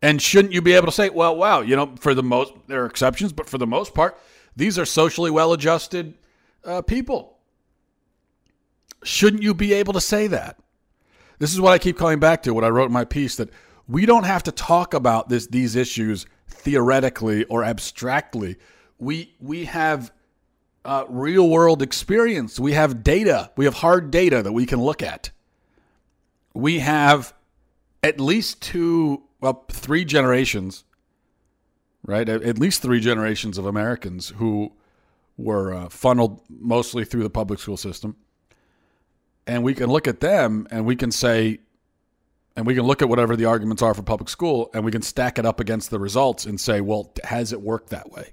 And 0.00 0.22
shouldn't 0.22 0.54
you 0.54 0.62
be 0.62 0.72
able 0.72 0.86
to 0.86 0.92
say, 0.92 1.10
well, 1.10 1.36
wow, 1.36 1.60
you 1.60 1.76
know, 1.76 1.96
for 2.00 2.14
the 2.14 2.22
most, 2.22 2.54
there 2.66 2.82
are 2.82 2.86
exceptions, 2.86 3.34
but 3.34 3.46
for 3.46 3.58
the 3.58 3.66
most 3.66 3.92
part, 3.92 4.18
these 4.56 4.78
are 4.78 4.86
socially 4.86 5.30
well 5.30 5.52
adjusted 5.52 6.14
uh, 6.64 6.82
people. 6.82 7.38
Shouldn't 9.02 9.42
you 9.42 9.54
be 9.54 9.72
able 9.74 9.92
to 9.92 10.00
say 10.00 10.26
that? 10.28 10.58
This 11.38 11.52
is 11.52 11.60
what 11.60 11.72
I 11.72 11.78
keep 11.78 11.98
coming 11.98 12.20
back 12.20 12.42
to, 12.44 12.54
what 12.54 12.64
I 12.64 12.68
wrote 12.68 12.86
in 12.86 12.92
my 12.92 13.04
piece 13.04 13.36
that 13.36 13.50
we 13.86 14.06
don't 14.06 14.24
have 14.24 14.42
to 14.44 14.52
talk 14.52 14.94
about 14.94 15.28
this, 15.28 15.46
these 15.46 15.76
issues 15.76 16.26
theoretically 16.48 17.44
or 17.44 17.64
abstractly. 17.64 18.56
We, 18.98 19.34
we 19.40 19.66
have 19.66 20.12
uh, 20.84 21.04
real 21.08 21.48
world 21.48 21.82
experience. 21.82 22.58
We 22.58 22.72
have 22.72 23.02
data. 23.02 23.50
We 23.56 23.64
have 23.64 23.74
hard 23.74 24.10
data 24.10 24.42
that 24.42 24.52
we 24.52 24.64
can 24.66 24.80
look 24.80 25.02
at. 25.02 25.30
We 26.54 26.78
have 26.78 27.34
at 28.02 28.20
least 28.20 28.62
two, 28.62 29.24
well, 29.40 29.64
three 29.70 30.04
generations, 30.04 30.84
right? 32.06 32.28
At 32.28 32.58
least 32.58 32.80
three 32.80 33.00
generations 33.00 33.58
of 33.58 33.66
Americans 33.66 34.30
who 34.36 34.72
were 35.36 35.74
uh, 35.74 35.88
funneled 35.88 36.40
mostly 36.48 37.04
through 37.04 37.22
the 37.22 37.30
public 37.30 37.58
school 37.58 37.76
system. 37.76 38.16
And 39.46 39.62
we 39.62 39.74
can 39.74 39.90
look 39.90 40.08
at 40.08 40.20
them 40.20 40.66
and 40.70 40.86
we 40.86 40.96
can 40.96 41.10
say, 41.10 41.60
and 42.56 42.66
we 42.66 42.74
can 42.74 42.84
look 42.84 43.02
at 43.02 43.08
whatever 43.08 43.36
the 43.36 43.44
arguments 43.46 43.82
are 43.82 43.94
for 43.94 44.02
public 44.02 44.28
school 44.28 44.70
and 44.72 44.84
we 44.84 44.92
can 44.92 45.02
stack 45.02 45.38
it 45.38 45.44
up 45.44 45.60
against 45.60 45.90
the 45.90 45.98
results 45.98 46.46
and 46.46 46.60
say, 46.60 46.80
well, 46.80 47.12
has 47.24 47.52
it 47.52 47.60
worked 47.60 47.90
that 47.90 48.10
way? 48.10 48.32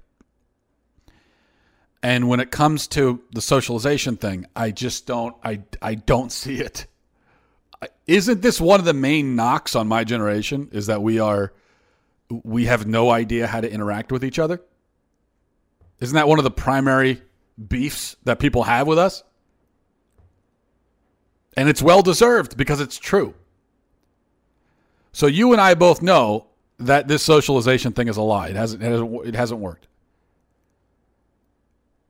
And 2.02 2.28
when 2.28 2.40
it 2.40 2.50
comes 2.50 2.88
to 2.88 3.22
the 3.32 3.40
socialization 3.40 4.16
thing, 4.16 4.46
I 4.56 4.70
just 4.72 5.06
don't 5.06 5.36
I 5.44 5.62
I 5.80 5.94
don't 5.94 6.32
see 6.42 6.60
it. 6.60 6.86
Isn't 8.06 8.42
this 8.42 8.60
one 8.60 8.80
of 8.80 8.86
the 8.86 8.94
main 8.94 9.36
knocks 9.36 9.74
on 9.74 9.88
my 9.88 10.04
generation 10.04 10.68
is 10.72 10.86
that 10.86 11.02
we 11.02 11.18
are 11.18 11.52
we 12.42 12.64
have 12.64 12.86
no 12.86 13.10
idea 13.10 13.46
how 13.46 13.60
to 13.60 13.70
interact 13.70 14.10
with 14.10 14.24
each 14.24 14.38
other? 14.38 14.60
Isn't 16.02 16.16
that 16.16 16.26
one 16.26 16.40
of 16.40 16.42
the 16.42 16.50
primary 16.50 17.22
beefs 17.68 18.16
that 18.24 18.40
people 18.40 18.64
have 18.64 18.88
with 18.88 18.98
us? 18.98 19.22
And 21.56 21.68
it's 21.68 21.80
well 21.80 22.02
deserved 22.02 22.56
because 22.56 22.80
it's 22.80 22.98
true. 22.98 23.34
So 25.12 25.28
you 25.28 25.52
and 25.52 25.60
I 25.60 25.74
both 25.74 26.02
know 26.02 26.46
that 26.78 27.06
this 27.06 27.22
socialization 27.22 27.92
thing 27.92 28.08
is 28.08 28.16
a 28.16 28.22
lie. 28.22 28.48
It 28.48 28.56
hasn't 28.56 28.82
it 28.82 28.90
hasn't, 28.90 29.26
it 29.26 29.34
hasn't 29.36 29.60
worked. 29.60 29.86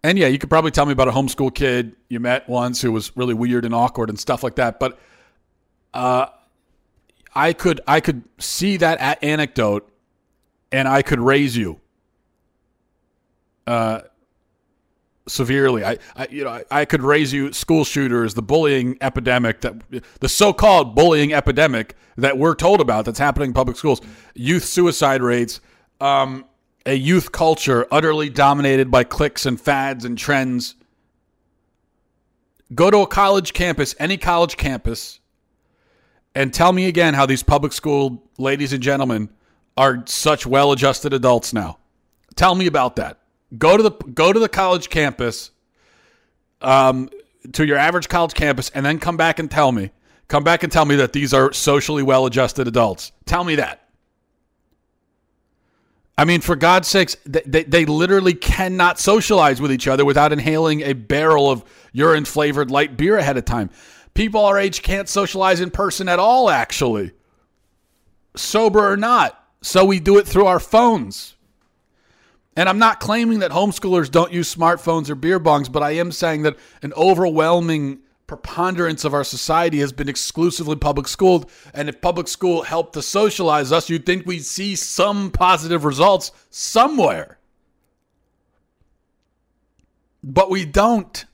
And 0.03 0.19
yeah, 0.19 0.29
you 0.29 0.39
could 0.39 0.49
probably 0.49 0.71
tell 0.71 0.87
me 0.87 0.93
about 0.93 1.09
a 1.09 1.13
homeschool 1.13 1.55
kid 1.55 1.95
you 2.09 2.19
met 2.19 2.49
once 2.49 2.81
who 2.81 2.93
was 2.93 3.15
really 3.15 3.35
weird 3.35 3.67
and 3.67 3.75
awkward 3.75 4.09
and 4.09 4.19
stuff 4.19 4.43
like 4.43 4.55
that. 4.55 4.81
But 4.81 4.99
uh, 5.93 6.29
I 7.35 7.53
could 7.53 7.83
I 7.87 8.01
could 8.01 8.23
see 8.39 8.79
that 8.79 9.23
anecdote, 9.23 9.87
and 10.71 10.89
I 10.89 11.03
could 11.03 11.21
raise 11.21 11.55
you 11.55 11.82
uh, 13.67 14.01
severely. 15.27 15.85
I, 15.85 15.99
I 16.17 16.27
you 16.31 16.45
know 16.45 16.51
I, 16.51 16.65
I, 16.71 16.85
could 16.85 17.03
raise 17.03 17.33
you 17.33 17.53
school 17.53 17.85
shooters, 17.85 18.35
the 18.35 18.43
bullying 18.43 18.99
epidemic 19.01 19.61
that 19.61 19.75
the 20.21 20.29
so-called 20.29 20.95
bullying 20.95 21.33
epidemic 21.33 21.97
that 22.17 22.39
we're 22.39 22.55
told 22.55 22.81
about 22.81 23.05
that's 23.05 23.19
happening 23.19 23.51
in 23.51 23.55
public 23.55 23.77
schools, 23.77 24.01
youth 24.35 24.65
suicide 24.65 25.23
rates. 25.23 25.61
Um, 26.01 26.45
a 26.85 26.95
youth 26.95 27.31
culture 27.31 27.87
utterly 27.91 28.29
dominated 28.29 28.91
by 28.91 29.05
cliques 29.05 29.47
and 29.47 29.61
fads 29.61 30.05
and 30.05 30.19
trends. 30.19 30.75
Go 32.75 32.91
to 32.91 32.99
a 32.99 33.07
college 33.07 33.53
campus, 33.53 33.95
any 33.99 34.17
college 34.17 34.57
campus, 34.57 35.21
and 36.35 36.53
tell 36.53 36.73
me 36.73 36.87
again 36.87 37.15
how 37.15 37.27
these 37.27 37.43
public 37.43 37.73
school 37.73 38.25
ladies 38.39 38.73
and 38.73 38.83
gentlemen 38.83 39.29
are 39.77 40.03
such 40.07 40.47
well-adjusted 40.47 41.13
adults 41.13 41.53
now. 41.53 41.79
Tell 42.35 42.55
me 42.55 42.67
about 42.67 42.97
that. 42.97 43.19
Go 43.57 43.77
to 43.77 43.83
the 43.83 43.91
go 43.91 44.33
to 44.33 44.39
the 44.39 44.49
college 44.49 44.89
campus, 44.89 45.51
um, 46.61 47.11
to 47.53 47.67
your 47.67 47.77
average 47.77 48.09
college 48.09 48.35
campus, 48.35 48.71
and 48.71 48.85
then 48.85 48.99
come 48.99 49.17
back 49.17 49.39
and 49.39 49.51
tell 49.51 49.73
me. 49.73 49.91
Come 50.29 50.45
back 50.45 50.63
and 50.63 50.73
tell 50.73 50.87
me 50.87 50.97
that 50.97 51.13
these 51.13 51.35
are 51.35 51.53
socially 51.53 52.03
well-adjusted 52.03 52.67
adults. 52.67 53.13
Tell 53.27 53.45
me 53.45 53.57
that. 53.57 53.87
I 56.17 56.25
mean, 56.25 56.41
for 56.41 56.57
God's 56.57 56.89
sakes, 56.89 57.17
they, 57.27 57.43
they, 57.45 57.65
they, 57.65 57.85
literally 57.85 58.35
cannot 58.35 58.99
socialize 58.99 59.61
with 59.61 59.73
each 59.73 59.89
other 59.89 60.05
without 60.05 60.33
inhaling 60.33 60.83
a 60.83 60.93
barrel 60.93 61.51
of 61.51 61.65
urine 61.93 62.25
flavored 62.25 62.71
light 62.71 62.97
beer 62.97 63.17
ahead 63.17 63.37
of 63.37 63.45
time. 63.45 63.71
People 64.15 64.45
our 64.45 64.59
age 64.59 64.83
can't 64.83 65.09
socialize 65.09 65.61
in 65.61 65.71
person 65.71 66.09
at 66.09 66.19
all, 66.19 66.51
actually, 66.51 67.13
sober 68.37 68.91
or 68.91 68.97
not. 68.97 69.43
So 69.63 69.85
we 69.85 70.01
do 70.01 70.19
it 70.19 70.27
through 70.27 70.47
our 70.47 70.61
phones. 70.61 71.35
And 72.57 72.69
I'm 72.69 72.79
not 72.79 73.01
claiming 73.01 73.39
that 73.39 73.51
homeschoolers 73.51 74.11
don't 74.11 74.33
use 74.33 74.55
smartphones 74.55 75.09
or 75.09 75.15
beer 75.15 75.41
bongs, 75.41 75.73
but 75.73 75.83
I 75.83 75.93
am 75.93 76.13
saying 76.13 76.43
that 76.43 76.57
an 76.83 76.93
overwhelming 76.95 78.01
preponderance 78.27 79.05
of 79.05 79.15
our 79.15 79.25
society 79.25 79.79
has 79.81 79.93
been 79.93 80.09
exclusively 80.09 80.77
public 80.77 81.09
schooled. 81.09 81.51
And 81.73 81.89
if 81.89 82.01
public 82.01 82.29
school 82.29 82.63
helped 82.63 82.93
to 82.95 83.03
socialize 83.03 83.73
us, 83.73 83.89
you'd 83.89 84.07
think 84.07 84.27
we'd 84.27 84.45
see 84.45 84.77
some 84.77 85.31
positive 85.31 85.85
results 85.85 86.31
somewhere. 86.51 87.39
But 90.23 90.51
we 90.51 90.65
don't. 90.65 91.25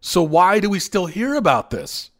So 0.00 0.22
why 0.22 0.60
do 0.60 0.70
we 0.70 0.78
still 0.78 1.06
hear 1.06 1.34
about 1.34 1.70
this? 1.70 2.10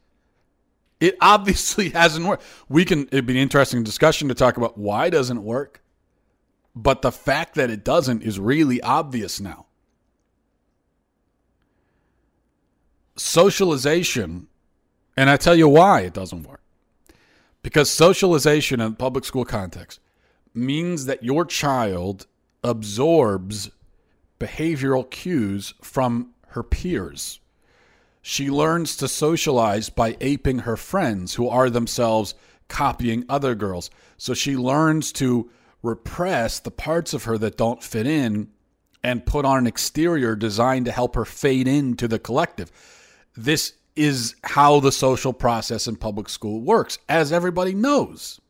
It 0.98 1.16
obviously 1.20 1.88
hasn't 1.90 2.26
worked. 2.26 2.44
We 2.68 2.84
can 2.84 3.06
it'd 3.08 3.26
be 3.26 3.34
an 3.34 3.38
interesting 3.38 3.84
discussion 3.84 4.28
to 4.28 4.34
talk 4.34 4.56
about 4.56 4.76
why 4.76 5.10
doesn't 5.10 5.38
it 5.38 5.42
work. 5.42 5.79
But 6.74 7.02
the 7.02 7.12
fact 7.12 7.54
that 7.54 7.70
it 7.70 7.84
doesn't 7.84 8.22
is 8.22 8.38
really 8.38 8.80
obvious 8.80 9.40
now. 9.40 9.66
Socialization, 13.16 14.46
and 15.16 15.28
I 15.28 15.36
tell 15.36 15.54
you 15.54 15.68
why 15.68 16.00
it 16.00 16.14
doesn't 16.14 16.44
work. 16.44 16.62
Because 17.62 17.90
socialization 17.90 18.80
in 18.80 18.94
public 18.94 19.24
school 19.24 19.44
context 19.44 20.00
means 20.54 21.06
that 21.06 21.22
your 21.22 21.44
child 21.44 22.26
absorbs 22.64 23.70
behavioral 24.38 25.08
cues 25.10 25.74
from 25.82 26.30
her 26.48 26.62
peers. 26.62 27.40
She 28.22 28.50
learns 28.50 28.96
to 28.96 29.08
socialize 29.08 29.90
by 29.90 30.16
aping 30.20 30.60
her 30.60 30.76
friends 30.76 31.34
who 31.34 31.48
are 31.48 31.70
themselves 31.70 32.34
copying 32.68 33.24
other 33.28 33.54
girls. 33.54 33.90
So 34.16 34.34
she 34.34 34.56
learns 34.56 35.12
to 35.12 35.50
repress 35.82 36.60
the 36.60 36.70
parts 36.70 37.14
of 37.14 37.24
her 37.24 37.38
that 37.38 37.56
don't 37.56 37.82
fit 37.82 38.06
in 38.06 38.48
and 39.02 39.24
put 39.24 39.44
on 39.44 39.58
an 39.58 39.66
exterior 39.66 40.36
designed 40.36 40.84
to 40.86 40.92
help 40.92 41.14
her 41.14 41.24
fade 41.24 41.66
into 41.66 42.06
the 42.06 42.18
collective. 42.18 42.70
This 43.36 43.74
is 43.96 44.34
how 44.44 44.80
the 44.80 44.92
social 44.92 45.32
process 45.32 45.86
in 45.86 45.96
public 45.96 46.28
school 46.28 46.60
works, 46.60 46.98
as 47.08 47.32
everybody 47.32 47.74
knows. 47.74 48.40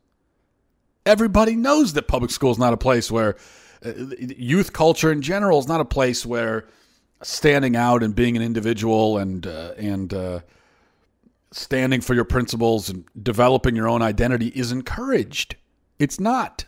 Everybody 1.06 1.56
knows 1.56 1.92
that 1.94 2.08
public 2.08 2.30
school 2.30 2.50
is 2.50 2.58
not 2.58 2.72
a 2.72 2.76
place 2.76 3.10
where 3.10 3.36
uh, 3.84 3.92
youth 4.18 4.72
culture 4.72 5.10
in 5.10 5.22
general 5.22 5.58
is 5.58 5.66
not 5.66 5.80
a 5.80 5.84
place 5.84 6.26
where 6.26 6.68
standing 7.22 7.76
out 7.76 8.02
and 8.02 8.14
being 8.14 8.36
an 8.36 8.42
individual 8.42 9.18
and 9.18 9.46
uh, 9.46 9.72
and 9.76 10.12
uh, 10.12 10.40
standing 11.52 12.00
for 12.00 12.14
your 12.14 12.24
principles 12.24 12.90
and 12.90 13.04
developing 13.22 13.74
your 13.74 13.88
own 13.88 14.02
identity 14.02 14.48
is 14.48 14.72
encouraged. 14.72 15.56
It's 15.98 16.20
not. 16.20 16.64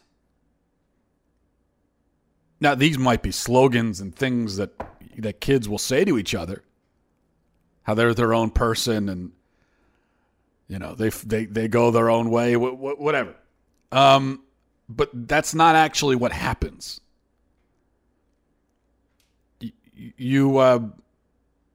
Now 2.63 2.75
these 2.75 2.99
might 2.99 3.23
be 3.23 3.33
slogans 3.33 4.01
and 4.01 4.15
things 4.15 4.57
that 4.57 4.71
that 5.19 5.41
kids 5.41 5.69
will 5.69 5.79
say 5.79 6.05
to 6.05 6.19
each 6.19 6.35
other. 6.35 6.63
How 7.83 7.95
they're 7.95 8.15
their 8.15 8.33
own 8.33 8.51
person 8.51 9.09
and 9.09 9.33
you 10.69 10.79
know 10.79 10.95
they 10.95 11.11
they 11.11 11.45
they 11.47 11.69
go 11.69 11.91
their 11.91 12.09
own 12.09 12.31
way, 12.31 12.57
whatever. 12.57 13.35
Um, 13.91 14.43
but 14.89 15.11
that's 15.13 15.55
not 15.55 15.75
actually 15.77 16.17
what 16.17 16.33
happens 16.33 17.01
you 20.17 20.59
uh, 20.59 20.81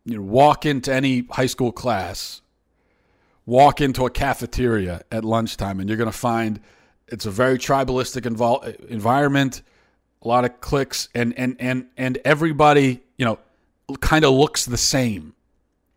you 0.05 0.21
walk 0.21 0.65
into 0.65 0.93
any 0.93 1.25
high 1.29 1.45
school 1.45 1.71
class, 1.71 2.41
walk 3.45 3.81
into 3.81 4.05
a 4.05 4.09
cafeteria 4.09 5.01
at 5.11 5.23
lunchtime, 5.25 5.79
and 5.79 5.89
you're 5.89 5.97
going 5.97 6.11
to 6.11 6.17
find 6.17 6.59
it's 7.07 7.25
a 7.25 7.31
very 7.31 7.57
tribalistic 7.57 8.25
environment, 8.89 9.61
a 10.21 10.27
lot 10.27 10.45
of 10.45 10.59
cliques, 10.61 11.09
and 11.13 11.37
and 11.37 11.55
and 11.59 11.87
and 11.97 12.17
everybody 12.25 13.03
you 13.17 13.25
know 13.25 13.39
kind 14.01 14.25
of 14.25 14.33
looks 14.33 14.65
the 14.65 14.77
same. 14.77 15.33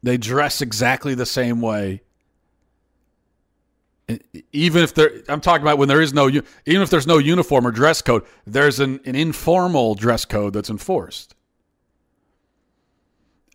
They 0.02 0.16
dress 0.16 0.60
exactly 0.62 1.14
the 1.14 1.26
same 1.26 1.60
way. 1.60 2.02
Even 4.52 4.82
if 4.82 4.94
there, 4.94 5.10
I'm 5.28 5.40
talking 5.40 5.62
about 5.62 5.78
when 5.78 5.86
there 5.88 6.00
is 6.00 6.12
no, 6.12 6.28
even 6.28 6.44
if 6.66 6.90
there's 6.90 7.06
no 7.06 7.18
uniform 7.18 7.64
or 7.64 7.70
dress 7.70 8.02
code, 8.02 8.24
there's 8.44 8.80
an, 8.80 8.98
an 9.04 9.14
informal 9.14 9.94
dress 9.94 10.24
code 10.24 10.52
that's 10.52 10.68
enforced. 10.68 11.36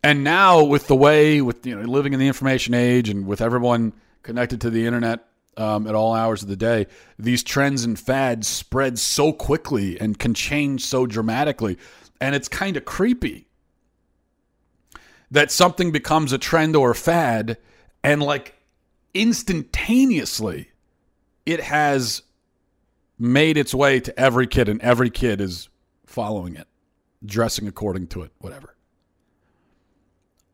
And 0.01 0.23
now 0.23 0.63
with 0.63 0.87
the 0.87 0.95
way 0.95 1.41
with 1.41 1.65
you 1.65 1.75
know 1.75 1.81
living 1.81 2.13
in 2.13 2.19
the 2.19 2.27
information 2.27 2.73
age 2.73 3.09
and 3.09 3.25
with 3.25 3.41
everyone 3.41 3.93
connected 4.21 4.61
to 4.61 4.69
the 4.69 4.85
internet 4.85 5.27
um, 5.57 5.87
at 5.87 5.95
all 5.95 6.13
hours 6.13 6.43
of 6.43 6.49
the 6.49 6.55
day, 6.55 6.87
these 7.17 7.43
trends 7.43 7.83
and 7.83 7.99
fads 7.99 8.47
spread 8.47 8.99
so 8.99 9.31
quickly 9.31 9.99
and 9.99 10.19
can 10.19 10.33
change 10.33 10.85
so 10.85 11.05
dramatically, 11.05 11.77
and 12.19 12.35
it's 12.35 12.47
kind 12.47 12.77
of 12.77 12.85
creepy 12.85 13.47
that 15.31 15.51
something 15.51 15.91
becomes 15.91 16.31
a 16.31 16.37
trend 16.37 16.75
or 16.75 16.91
a 16.91 16.95
fad, 16.95 17.57
and 18.03 18.21
like 18.21 18.55
instantaneously, 19.13 20.69
it 21.45 21.61
has 21.61 22.21
made 23.17 23.57
its 23.57 23.73
way 23.73 23.99
to 23.99 24.17
every 24.19 24.47
kid, 24.47 24.69
and 24.69 24.81
every 24.81 25.09
kid 25.09 25.41
is 25.41 25.69
following 26.05 26.55
it, 26.55 26.67
dressing 27.25 27.67
according 27.67 28.07
to 28.07 28.21
it, 28.21 28.31
whatever. 28.39 28.75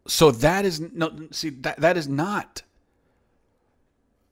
So 0.08 0.32
that 0.32 0.66
is 0.66 0.80
no 0.80 1.28
see 1.32 1.50
that 1.50 1.80
that 1.80 1.96
is 1.98 2.08
not 2.08 2.64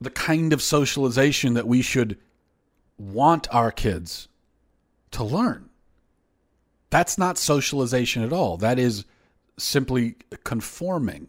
the 0.02 0.10
kind 0.10 0.54
of 0.54 0.62
socialization 0.62 1.54
that 1.54 1.68
we 1.68 1.82
should 1.82 2.18
want 2.98 3.48
our 3.54 3.72
kids 3.72 4.28
to 5.12 5.24
learn. 5.24 5.70
That's 6.90 7.18
not 7.18 7.38
socialization 7.38 8.24
at 8.24 8.34
all. 8.34 8.58
That 8.58 8.80
is 8.80 9.06
simply 9.58 10.16
conforming. 10.44 11.28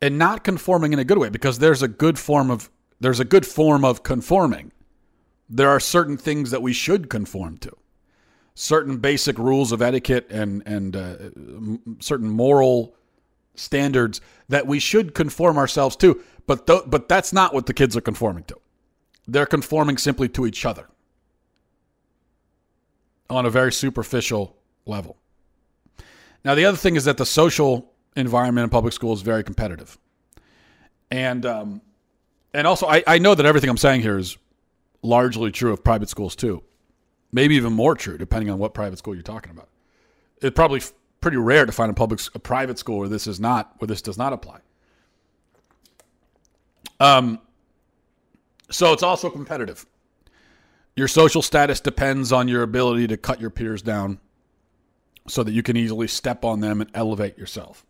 And 0.00 0.18
not 0.18 0.44
conforming 0.44 0.92
in 0.92 0.98
a 0.98 1.04
good 1.04 1.18
way 1.18 1.28
because 1.28 1.58
there's 1.58 1.82
a 1.82 1.88
good 1.88 2.18
form 2.18 2.50
of 2.50 2.70
there's 3.00 3.20
a 3.20 3.24
good 3.24 3.46
form 3.46 3.84
of 3.84 4.02
conforming. 4.02 4.72
There 5.48 5.68
are 5.68 5.80
certain 5.80 6.16
things 6.16 6.50
that 6.50 6.62
we 6.62 6.72
should 6.72 7.08
conform 7.08 7.58
to 7.58 7.76
certain 8.54 8.98
basic 8.98 9.38
rules 9.38 9.72
of 9.72 9.80
etiquette 9.80 10.26
and 10.30 10.62
and 10.66 10.96
uh, 10.96 11.16
certain 12.00 12.28
moral 12.28 12.94
standards 13.54 14.20
that 14.48 14.66
we 14.66 14.78
should 14.78 15.14
conform 15.14 15.58
ourselves 15.58 15.96
to. 15.96 16.20
But 16.46 16.66
th- 16.66 16.82
but 16.86 17.08
that's 17.08 17.32
not 17.32 17.54
what 17.54 17.66
the 17.66 17.74
kids 17.74 17.96
are 17.96 18.00
conforming 18.00 18.44
to. 18.44 18.56
They're 19.26 19.46
conforming 19.46 19.98
simply 19.98 20.28
to 20.30 20.46
each 20.46 20.64
other 20.66 20.88
on 23.30 23.46
a 23.46 23.50
very 23.50 23.72
superficial 23.72 24.56
level. 24.84 25.16
Now 26.44 26.54
the 26.54 26.64
other 26.64 26.76
thing 26.76 26.96
is 26.96 27.04
that 27.04 27.16
the 27.16 27.26
social 27.26 27.92
environment 28.16 28.64
in 28.64 28.70
public 28.70 28.92
school 28.92 29.12
is 29.12 29.22
very 29.22 29.44
competitive, 29.44 29.98
and 31.10 31.46
um, 31.46 31.82
and 32.52 32.66
also 32.66 32.86
I, 32.86 33.04
I 33.06 33.18
know 33.18 33.34
that 33.34 33.46
everything 33.46 33.70
I'm 33.70 33.76
saying 33.76 34.02
here 34.02 34.18
is 34.18 34.36
largely 35.02 35.50
true 35.50 35.72
of 35.72 35.82
private 35.84 36.08
schools 36.08 36.36
too 36.36 36.62
maybe 37.32 37.56
even 37.56 37.72
more 37.72 37.94
true, 37.94 38.18
depending 38.18 38.50
on 38.50 38.58
what 38.58 38.74
private 38.74 38.98
school 38.98 39.14
you're 39.14 39.22
talking 39.22 39.50
about. 39.50 39.68
It's 40.40 40.54
probably 40.54 40.82
pretty 41.20 41.38
rare 41.38 41.66
to 41.66 41.72
find 41.72 41.90
a 41.90 41.94
public, 41.94 42.20
a 42.34 42.38
private 42.38 42.78
school 42.78 42.98
where 42.98 43.08
this 43.08 43.26
is 43.26 43.40
not, 43.40 43.74
where 43.78 43.86
this 43.86 44.02
does 44.02 44.18
not 44.18 44.32
apply. 44.32 44.60
Um, 47.02 47.40
so 48.70 48.92
it's 48.92 49.02
also 49.02 49.28
competitive. 49.28 49.84
Your 50.94 51.08
social 51.08 51.42
status 51.42 51.80
depends 51.80 52.30
on 52.30 52.46
your 52.46 52.62
ability 52.62 53.08
to 53.08 53.16
cut 53.16 53.40
your 53.40 53.50
peers 53.50 53.82
down 53.82 54.20
so 55.26 55.42
that 55.42 55.50
you 55.50 55.64
can 55.64 55.76
easily 55.76 56.06
step 56.06 56.44
on 56.44 56.60
them 56.60 56.80
and 56.80 56.88
elevate 56.94 57.36
yourself. 57.36 57.84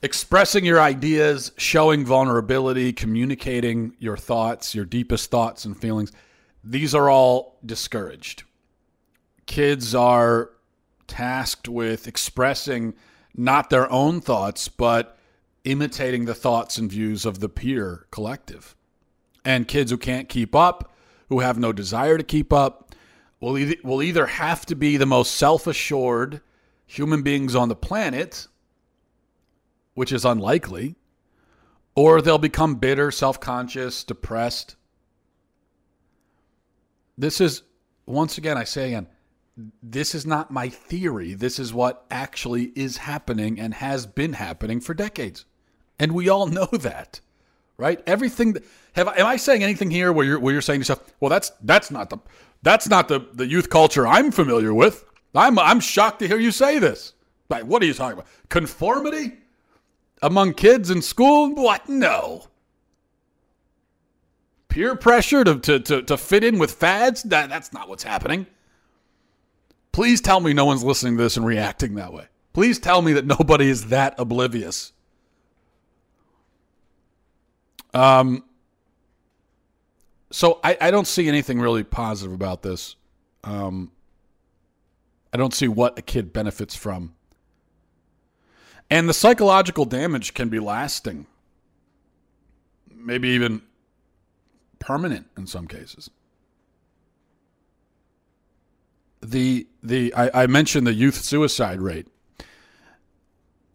Expressing 0.00 0.64
your 0.64 0.80
ideas, 0.80 1.52
showing 1.58 2.06
vulnerability, 2.06 2.94
communicating 2.94 3.94
your 3.98 4.16
thoughts, 4.16 4.74
your 4.74 4.86
deepest 4.86 5.30
thoughts 5.30 5.66
and 5.66 5.78
feelings 5.78 6.12
these 6.66 6.94
are 6.94 7.10
all 7.10 7.58
discouraged. 7.66 8.44
Kids 9.44 9.94
are 9.94 10.50
tasked 11.06 11.68
with 11.68 12.08
expressing 12.08 12.94
not 13.36 13.68
their 13.68 13.90
own 13.92 14.22
thoughts, 14.22 14.68
but 14.68 15.13
imitating 15.64 16.24
the 16.24 16.34
thoughts 16.34 16.78
and 16.78 16.90
views 16.90 17.26
of 17.26 17.40
the 17.40 17.48
peer 17.48 18.06
collective. 18.10 18.76
And 19.44 19.68
kids 19.68 19.90
who 19.90 19.98
can't 19.98 20.28
keep 20.28 20.54
up, 20.54 20.94
who 21.28 21.40
have 21.40 21.58
no 21.58 21.72
desire 21.72 22.16
to 22.16 22.24
keep 22.24 22.52
up, 22.52 22.94
will 23.40 23.58
either, 23.58 23.76
will 23.82 24.02
either 24.02 24.26
have 24.26 24.64
to 24.66 24.74
be 24.74 24.96
the 24.96 25.06
most 25.06 25.34
self 25.34 25.66
assured 25.66 26.40
human 26.86 27.22
beings 27.22 27.54
on 27.54 27.68
the 27.68 27.76
planet, 27.76 28.46
which 29.94 30.12
is 30.12 30.24
unlikely, 30.24 30.96
or 31.94 32.22
they'll 32.22 32.38
become 32.38 32.76
bitter, 32.76 33.10
self 33.10 33.40
conscious, 33.40 34.04
depressed, 34.04 34.76
this 37.16 37.40
is, 37.40 37.62
once 38.06 38.38
again, 38.38 38.58
I 38.58 38.64
say 38.64 38.88
again, 38.88 39.06
this 39.82 40.14
is 40.14 40.26
not 40.26 40.50
my 40.50 40.68
theory. 40.68 41.34
This 41.34 41.58
is 41.58 41.72
what 41.72 42.04
actually 42.10 42.72
is 42.74 42.96
happening 42.96 43.60
and 43.60 43.72
has 43.74 44.04
been 44.04 44.32
happening 44.32 44.80
for 44.80 44.94
decades. 44.94 45.44
And 45.98 46.12
we 46.12 46.28
all 46.28 46.46
know 46.58 46.66
that, 46.66 47.20
right? 47.76 48.02
Everything 48.06 48.56
have 48.94 49.08
am 49.08 49.26
I 49.26 49.36
saying 49.36 49.62
anything 49.62 49.90
here 49.90 50.12
where 50.12 50.24
you're 50.24 50.38
where 50.38 50.52
you're 50.52 50.62
saying 50.62 50.78
to 50.78 50.80
yourself, 50.82 51.14
well, 51.20 51.30
that's 51.30 51.50
that's 51.62 51.90
not 51.90 52.10
the 52.10 52.18
That's 52.62 52.88
not 52.88 53.08
the, 53.08 53.26
the 53.34 53.46
youth 53.46 53.68
culture 53.68 54.06
I'm 54.06 54.30
familiar 54.32 54.72
with. 54.72 55.04
I'm, 55.34 55.58
I'm 55.58 55.80
shocked 55.80 56.20
to 56.20 56.28
hear 56.28 56.38
you 56.38 56.50
say 56.50 56.78
this. 56.78 57.12
Like, 57.48 57.64
what 57.64 57.82
are 57.82 57.86
you 57.86 57.94
talking 57.94 58.14
about? 58.14 58.26
Conformity 58.48 59.34
among 60.22 60.54
kids 60.54 60.90
in 60.90 61.02
school? 61.02 61.54
What? 61.54 61.88
No. 61.88 62.46
Peer 64.68 64.96
pressure 64.96 65.44
to, 65.44 65.58
to, 65.58 65.80
to, 65.80 66.02
to 66.02 66.16
fit 66.16 66.42
in 66.42 66.58
with 66.58 66.72
fads? 66.72 67.22
That, 67.24 67.50
that's 67.50 67.72
not 67.72 67.88
what's 67.88 68.02
happening. 68.02 68.46
Please 69.92 70.20
tell 70.20 70.40
me 70.40 70.52
no 70.52 70.64
one's 70.64 70.82
listening 70.82 71.16
to 71.16 71.22
this 71.22 71.36
and 71.36 71.46
reacting 71.46 71.94
that 71.96 72.12
way. 72.12 72.26
Please 72.52 72.78
tell 72.78 73.02
me 73.02 73.12
that 73.12 73.26
nobody 73.26 73.68
is 73.68 73.86
that 73.86 74.14
oblivious. 74.18 74.92
Um, 77.94 78.44
so 80.30 80.58
I, 80.64 80.76
I 80.80 80.90
don't 80.90 81.06
see 81.06 81.28
anything 81.28 81.60
really 81.60 81.84
positive 81.84 82.34
about 82.34 82.62
this. 82.62 82.96
Um, 83.44 83.92
I 85.32 85.36
don't 85.36 85.54
see 85.54 85.68
what 85.68 85.98
a 85.98 86.02
kid 86.02 86.32
benefits 86.32 86.74
from. 86.74 87.14
And 88.90 89.08
the 89.08 89.14
psychological 89.14 89.84
damage 89.84 90.34
can 90.34 90.48
be 90.48 90.58
lasting, 90.58 91.26
maybe 92.92 93.28
even 93.28 93.62
permanent 94.78 95.28
in 95.36 95.46
some 95.46 95.66
cases. 95.66 96.10
The 99.22 99.66
the 99.82 100.12
I, 100.14 100.42
I 100.42 100.46
mentioned 100.46 100.86
the 100.86 100.92
youth 100.92 101.16
suicide 101.16 101.80
rate, 101.80 102.08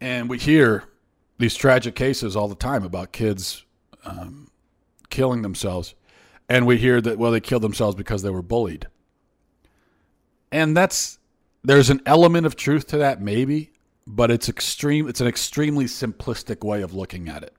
and 0.00 0.28
we 0.28 0.38
hear 0.38 0.84
these 1.38 1.56
tragic 1.56 1.96
cases 1.96 2.36
all 2.36 2.46
the 2.46 2.54
time 2.54 2.84
about 2.84 3.12
kids 3.12 3.64
um, 4.04 4.50
killing 5.08 5.42
themselves, 5.42 5.94
and 6.48 6.66
we 6.66 6.78
hear 6.78 7.00
that 7.00 7.18
well 7.18 7.30
they 7.30 7.40
killed 7.40 7.62
themselves 7.62 7.96
because 7.96 8.22
they 8.22 8.30
were 8.30 8.42
bullied, 8.42 8.86
and 10.52 10.76
that's 10.76 11.18
there's 11.62 11.90
an 11.90 12.00
element 12.06 12.46
of 12.46 12.56
truth 12.56 12.86
to 12.88 12.98
that 12.98 13.20
maybe, 13.20 13.72
but 14.06 14.30
it's 14.30 14.48
extreme. 14.48 15.08
It's 15.08 15.20
an 15.20 15.26
extremely 15.26 15.84
simplistic 15.84 16.64
way 16.64 16.82
of 16.82 16.94
looking 16.94 17.28
at 17.28 17.42
it. 17.42 17.54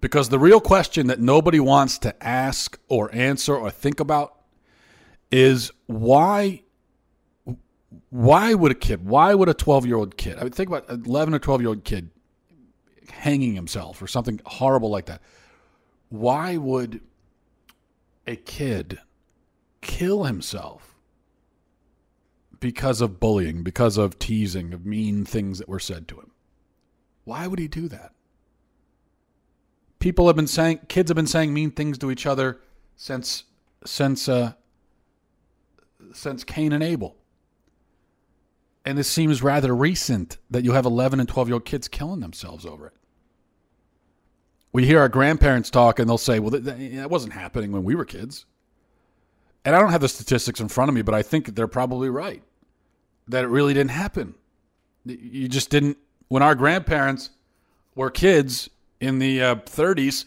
Because 0.00 0.28
the 0.28 0.38
real 0.38 0.60
question 0.60 1.06
that 1.06 1.20
nobody 1.20 1.60
wants 1.60 1.98
to 2.00 2.26
ask 2.26 2.78
or 2.88 3.14
answer 3.14 3.56
or 3.56 3.70
think 3.70 4.00
about 4.00 4.34
is 5.30 5.70
why 5.86 6.62
why 8.10 8.54
would 8.54 8.72
a 8.72 8.74
kid, 8.74 9.06
why 9.06 9.34
would 9.34 9.48
a 9.48 9.54
12-year-old 9.54 10.16
kid, 10.16 10.38
I 10.38 10.44
would 10.44 10.54
think 10.54 10.68
about 10.68 10.88
an 10.88 11.04
11 11.06 11.34
or 11.34 11.38
12-year-old 11.38 11.84
kid 11.84 12.10
hanging 13.10 13.54
himself 13.54 14.00
or 14.00 14.06
something 14.06 14.40
horrible 14.46 14.90
like 14.90 15.06
that. 15.06 15.20
Why 16.08 16.56
would 16.56 17.00
a 18.26 18.36
kid 18.36 19.00
kill 19.80 20.24
himself 20.24 20.94
because 22.60 23.00
of 23.00 23.20
bullying, 23.20 23.62
because 23.62 23.98
of 23.98 24.18
teasing, 24.18 24.72
of 24.72 24.86
mean 24.86 25.24
things 25.24 25.58
that 25.58 25.68
were 25.68 25.80
said 25.80 26.08
to 26.08 26.16
him? 26.16 26.30
Why 27.24 27.46
would 27.46 27.58
he 27.58 27.68
do 27.68 27.88
that? 27.88 28.14
people 30.04 30.26
have 30.26 30.36
been 30.36 30.46
saying 30.46 30.78
kids 30.86 31.08
have 31.08 31.16
been 31.16 31.26
saying 31.26 31.54
mean 31.54 31.70
things 31.70 31.96
to 31.96 32.10
each 32.10 32.26
other 32.26 32.60
since 32.94 33.44
since 33.86 34.28
uh, 34.28 34.52
since 36.12 36.44
Cain 36.44 36.74
and 36.74 36.82
Abel. 36.82 37.16
And 38.84 38.98
this 38.98 39.10
seems 39.10 39.42
rather 39.42 39.74
recent 39.74 40.38
that 40.50 40.64
you 40.64 40.72
have 40.72 40.84
11 40.84 41.20
and 41.20 41.28
12 41.28 41.48
year 41.48 41.54
old 41.54 41.64
kids 41.64 41.88
killing 41.88 42.20
themselves 42.20 42.66
over 42.66 42.88
it. 42.88 42.92
We 44.72 44.86
hear 44.86 45.00
our 45.00 45.08
grandparents 45.08 45.70
talk 45.70 45.98
and 45.98 46.08
they'll 46.08 46.18
say, 46.18 46.38
well, 46.38 46.50
that, 46.50 46.64
that 46.64 47.10
wasn't 47.10 47.32
happening 47.32 47.72
when 47.72 47.84
we 47.84 47.94
were 47.94 48.04
kids. 48.04 48.44
And 49.64 49.74
I 49.74 49.80
don't 49.80 49.90
have 49.90 50.02
the 50.02 50.08
statistics 50.08 50.60
in 50.60 50.68
front 50.68 50.90
of 50.90 50.94
me, 50.94 51.02
but 51.02 51.14
I 51.14 51.22
think 51.22 51.54
they're 51.54 51.68
probably 51.68 52.10
right 52.10 52.42
that 53.28 53.44
it 53.44 53.48
really 53.48 53.72
didn't 53.72 53.92
happen. 53.92 54.34
You 55.06 55.48
just 55.48 55.70
didn't, 55.70 55.96
when 56.28 56.42
our 56.42 56.54
grandparents 56.54 57.30
were 57.94 58.10
kids, 58.10 58.68
in 59.04 59.18
the 59.18 59.42
uh, 59.42 59.54
30s, 59.56 60.24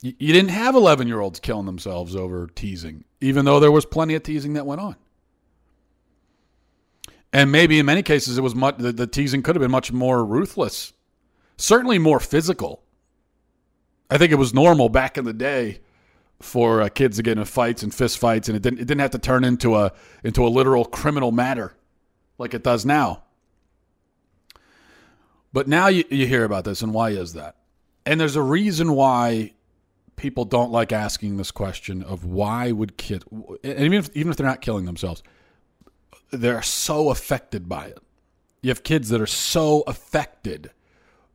you, 0.00 0.14
you 0.18 0.32
didn't 0.32 0.50
have 0.50 0.74
11 0.74 1.08
year 1.08 1.20
olds 1.20 1.40
killing 1.40 1.66
themselves 1.66 2.14
over 2.14 2.46
teasing, 2.54 3.04
even 3.20 3.44
though 3.44 3.60
there 3.60 3.72
was 3.72 3.84
plenty 3.84 4.14
of 4.14 4.22
teasing 4.22 4.54
that 4.54 4.66
went 4.66 4.80
on. 4.80 4.96
And 7.34 7.50
maybe 7.50 7.80
in 7.80 7.86
many 7.86 8.04
cases, 8.04 8.38
it 8.38 8.42
was 8.42 8.54
much, 8.54 8.76
the, 8.78 8.92
the 8.92 9.08
teasing 9.08 9.42
could 9.42 9.56
have 9.56 9.60
been 9.60 9.70
much 9.72 9.90
more 9.90 10.24
ruthless, 10.24 10.92
certainly 11.58 11.98
more 11.98 12.20
physical. 12.20 12.84
I 14.08 14.18
think 14.18 14.30
it 14.30 14.36
was 14.36 14.54
normal 14.54 14.88
back 14.88 15.18
in 15.18 15.24
the 15.24 15.32
day 15.32 15.80
for 16.40 16.80
uh, 16.80 16.88
kids 16.88 17.16
to 17.16 17.24
get 17.24 17.36
in 17.36 17.44
fights 17.44 17.82
and 17.82 17.92
fist 17.92 18.18
fights, 18.18 18.48
and 18.48 18.56
it 18.56 18.62
didn't 18.62 18.78
it 18.78 18.86
didn't 18.86 19.00
have 19.00 19.10
to 19.10 19.18
turn 19.18 19.42
into 19.42 19.74
a 19.74 19.92
into 20.22 20.46
a 20.46 20.48
literal 20.48 20.84
criminal 20.84 21.32
matter 21.32 21.74
like 22.38 22.54
it 22.54 22.62
does 22.62 22.86
now. 22.86 23.24
But 25.52 25.66
now 25.66 25.88
you, 25.88 26.04
you 26.10 26.28
hear 26.28 26.44
about 26.44 26.64
this, 26.64 26.82
and 26.82 26.94
why 26.94 27.10
is 27.10 27.32
that? 27.32 27.56
And 28.06 28.20
there's 28.20 28.36
a 28.36 28.42
reason 28.42 28.92
why 28.92 29.54
people 30.14 30.44
don't 30.44 30.70
like 30.70 30.92
asking 30.92 31.36
this 31.36 31.50
question 31.50 32.04
of 32.04 32.24
why 32.24 32.70
would 32.70 32.96
kids, 32.96 33.24
and 33.64 33.80
even 33.80 33.94
if, 33.94 34.10
even 34.14 34.30
if 34.30 34.36
they're 34.36 34.46
not 34.46 34.60
killing 34.60 34.84
themselves, 34.84 35.22
they're 36.40 36.62
so 36.62 37.10
affected 37.10 37.68
by 37.68 37.86
it. 37.86 37.98
You 38.62 38.70
have 38.70 38.82
kids 38.82 39.08
that 39.10 39.20
are 39.20 39.26
so 39.26 39.82
affected 39.86 40.70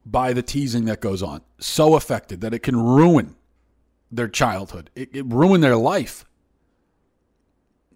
by 0.06 0.34
the 0.34 0.42
teasing 0.42 0.86
that 0.86 1.02
goes 1.02 1.22
on, 1.22 1.42
so 1.60 1.96
affected 1.96 2.42
that 2.42 2.54
it 2.54 2.60
can 2.60 2.76
ruin 2.76 3.36
their 4.12 4.28
childhood, 4.28 4.90
it, 4.96 5.10
it 5.14 5.26
ruin 5.28 5.62
their 5.62 5.76
life. 5.76 6.26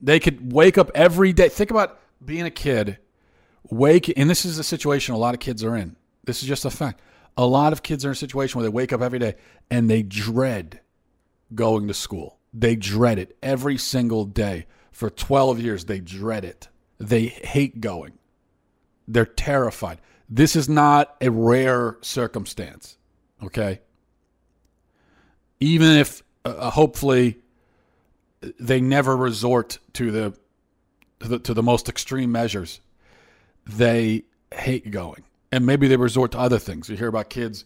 They 0.01 0.19
could 0.19 0.51
wake 0.53 0.77
up 0.77 0.91
every 0.93 1.33
day. 1.33 1.49
Think 1.49 1.71
about 1.71 1.99
being 2.23 2.43
a 2.43 2.51
kid, 2.51 2.99
wake, 3.69 4.11
and 4.15 4.29
this 4.29 4.45
is 4.45 4.59
a 4.59 4.63
situation 4.63 5.15
a 5.15 5.17
lot 5.17 5.33
of 5.33 5.39
kids 5.39 5.63
are 5.63 5.75
in. 5.75 5.95
This 6.25 6.43
is 6.43 6.47
just 6.47 6.65
a 6.65 6.69
fact. 6.69 7.01
A 7.35 7.45
lot 7.45 7.73
of 7.73 7.81
kids 7.81 8.05
are 8.05 8.09
in 8.09 8.13
a 8.13 8.15
situation 8.15 8.59
where 8.59 8.69
they 8.69 8.73
wake 8.73 8.93
up 8.93 9.01
every 9.01 9.19
day 9.19 9.35
and 9.71 9.89
they 9.89 10.03
dread 10.03 10.81
going 11.55 11.87
to 11.87 11.93
school. 11.93 12.37
They 12.53 12.75
dread 12.75 13.17
it 13.17 13.35
every 13.41 13.77
single 13.77 14.25
day. 14.25 14.67
For 14.91 15.09
12 15.09 15.59
years, 15.59 15.85
they 15.85 15.99
dread 15.99 16.45
it. 16.45 16.67
They 17.03 17.25
hate 17.25 17.81
going. 17.81 18.13
They're 19.07 19.25
terrified. 19.25 19.99
This 20.29 20.55
is 20.55 20.69
not 20.69 21.15
a 21.21 21.29
rare 21.29 21.97
circumstance, 22.01 22.97
okay? 23.43 23.81
Even 25.59 25.97
if 25.97 26.23
uh, 26.45 26.49
uh 26.49 26.69
hopefully 26.71 27.39
they 28.59 28.81
never 28.81 29.15
resort 29.15 29.79
to 29.93 30.11
the, 30.11 30.37
to 31.19 31.27
the 31.27 31.39
to 31.39 31.53
the 31.53 31.63
most 31.63 31.89
extreme 31.89 32.31
measures, 32.31 32.79
they 33.65 34.23
hate 34.53 34.89
going 34.91 35.23
and 35.53 35.65
maybe 35.65 35.87
they 35.87 35.97
resort 35.97 36.31
to 36.31 36.39
other 36.39 36.57
things. 36.57 36.89
You 36.89 36.97
hear 36.97 37.07
about 37.07 37.29
kids 37.29 37.65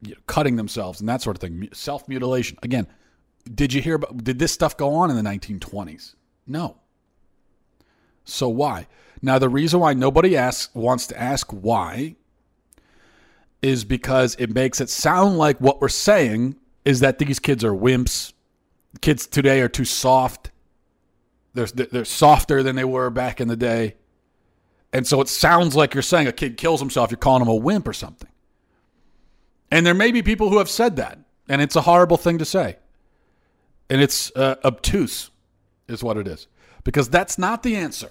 you 0.00 0.12
know, 0.12 0.20
cutting 0.26 0.56
themselves 0.56 1.00
and 1.00 1.08
that 1.08 1.20
sort 1.20 1.36
of 1.36 1.40
thing, 1.40 1.68
self 1.72 2.08
mutilation. 2.08 2.56
Again, 2.62 2.86
did 3.54 3.72
you 3.72 3.82
hear 3.82 3.96
about? 3.96 4.24
Did 4.24 4.38
this 4.38 4.52
stuff 4.52 4.76
go 4.76 4.94
on 4.94 5.10
in 5.10 5.16
the 5.16 5.28
1920s? 5.28 6.14
No. 6.46 6.76
So 8.32 8.48
why? 8.48 8.86
Now 9.22 9.38
the 9.38 9.48
reason 9.48 9.80
why 9.80 9.94
nobody 9.94 10.36
asks 10.36 10.74
wants 10.74 11.06
to 11.08 11.20
ask 11.20 11.50
why 11.50 12.16
is 13.62 13.84
because 13.84 14.34
it 14.36 14.54
makes 14.54 14.80
it 14.80 14.88
sound 14.88 15.36
like 15.36 15.60
what 15.60 15.80
we're 15.80 15.88
saying 15.88 16.56
is 16.84 17.00
that 17.00 17.18
these 17.18 17.38
kids 17.38 17.62
are 17.62 17.72
wimps. 17.72 18.32
Kids 19.00 19.26
today 19.26 19.60
are 19.60 19.68
too 19.68 19.84
soft. 19.84 20.50
They're, 21.52 21.66
they're 21.66 22.04
softer 22.04 22.62
than 22.62 22.76
they 22.76 22.84
were 22.84 23.10
back 23.10 23.40
in 23.40 23.48
the 23.48 23.56
day. 23.56 23.96
And 24.92 25.06
so 25.06 25.20
it 25.20 25.28
sounds 25.28 25.76
like 25.76 25.94
you're 25.94 26.02
saying 26.02 26.26
a 26.26 26.32
kid 26.32 26.56
kills 26.56 26.80
himself, 26.80 27.10
you're 27.10 27.18
calling 27.18 27.42
him 27.42 27.48
a 27.48 27.54
wimp 27.54 27.86
or 27.86 27.92
something. 27.92 28.30
And 29.70 29.86
there 29.86 29.94
may 29.94 30.10
be 30.10 30.22
people 30.22 30.50
who 30.50 30.58
have 30.58 30.68
said 30.70 30.96
that, 30.96 31.18
and 31.48 31.62
it's 31.62 31.76
a 31.76 31.82
horrible 31.82 32.16
thing 32.16 32.38
to 32.38 32.44
say. 32.44 32.76
And 33.88 34.00
it's 34.00 34.32
uh, 34.34 34.56
obtuse, 34.64 35.30
is 35.86 36.02
what 36.02 36.16
it 36.16 36.26
is. 36.26 36.48
Because 36.82 37.08
that's 37.08 37.38
not 37.38 37.62
the 37.62 37.76
answer. 37.76 38.10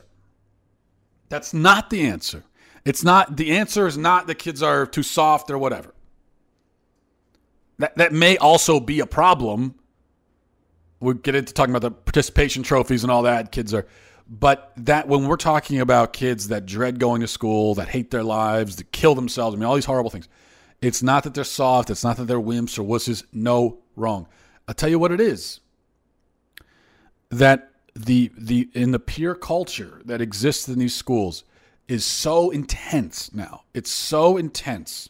That's 1.30 1.54
not 1.54 1.90
the 1.90 2.02
answer. 2.02 2.44
It's 2.86 3.04
not, 3.04 3.38
the 3.38 3.52
answer 3.52 3.88
is 3.88 3.98
not 3.98 4.28
the 4.28 4.36
kids 4.36 4.64
are 4.64 4.86
too 4.86 5.04
soft 5.04 5.52
or 5.52 5.58
whatever. 5.58 5.94
That, 7.78 7.96
that 7.98 8.12
may 8.12 8.38
also 8.38 8.80
be 8.80 9.00
a 9.00 9.06
problem. 9.06 9.76
We'll 11.00 11.14
get 11.14 11.36
into 11.36 11.54
talking 11.54 11.74
about 11.74 11.88
the 11.88 11.92
participation 11.92 12.64
trophies 12.64 13.04
and 13.04 13.12
all 13.12 13.24
that. 13.24 13.52
Kids 13.52 13.74
are, 13.74 13.86
but 14.28 14.74
that 14.78 15.08
when 15.08 15.28
we're 15.28 15.38
talking 15.38 15.80
about 15.80 16.14
kids 16.14 16.50
that 16.50 16.66
dread 16.66 17.00
going 17.00 17.22
to 17.22 17.28
school, 17.28 17.76
that 17.76 17.88
hate 17.88 18.12
their 18.12 18.24
lives, 18.24 18.76
that 18.76 18.92
kill 18.92 19.16
themselves, 19.16 19.56
I 19.56 19.60
mean, 19.60 19.66
all 19.66 19.76
these 19.76 19.86
horrible 19.86 20.10
things, 20.10 20.28
it's 20.82 21.02
not 21.02 21.24
that 21.24 21.34
they're 21.34 21.44
soft, 21.44 21.90
it's 21.90 22.04
not 22.04 22.18
that 22.18 22.26
they're 22.26 22.40
wimps 22.40 22.78
or 22.78 22.84
wusses. 22.84 23.24
No, 23.32 23.80
wrong. 23.96 24.28
I'll 24.68 24.76
tell 24.76 24.90
you 24.90 25.00
what 25.00 25.12
it 25.12 25.22
is. 25.22 25.62
That 27.30 27.69
the 27.96 28.32
the 28.38 28.70
in 28.74 28.92
the 28.92 29.00
peer 29.00 29.36
culture 29.36 30.02
that 30.06 30.22
exists 30.22 30.68
in 30.68 30.80
these 30.80 30.96
schools 30.96 31.44
is 31.88 32.06
so 32.06 32.50
intense 32.52 33.34
now. 33.34 33.64
It's 33.74 33.90
so 33.90 34.38
intense 34.38 35.10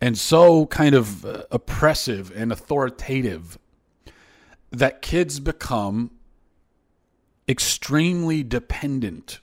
and 0.00 0.16
so 0.16 0.66
kind 0.66 0.94
of 0.94 1.24
uh, 1.24 1.44
oppressive 1.50 2.32
and 2.34 2.52
authoritative 2.52 3.58
that 4.70 5.02
kids 5.02 5.40
become 5.40 6.10
extremely 7.48 8.42
dependent 8.42 9.40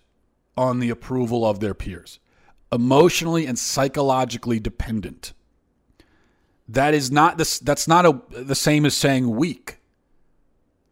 on 0.55 0.79
the 0.79 0.89
approval 0.89 1.45
of 1.45 1.59
their 1.59 1.73
peers, 1.73 2.19
emotionally 2.71 3.45
and 3.45 3.57
psychologically 3.57 4.59
dependent. 4.59 5.33
That 6.67 6.93
is 6.93 7.11
not 7.11 7.37
this. 7.37 7.59
That's 7.59 7.87
not 7.87 8.05
a, 8.05 8.21
the 8.29 8.55
same 8.55 8.85
as 8.85 8.95
saying 8.95 9.35
weak. 9.35 9.79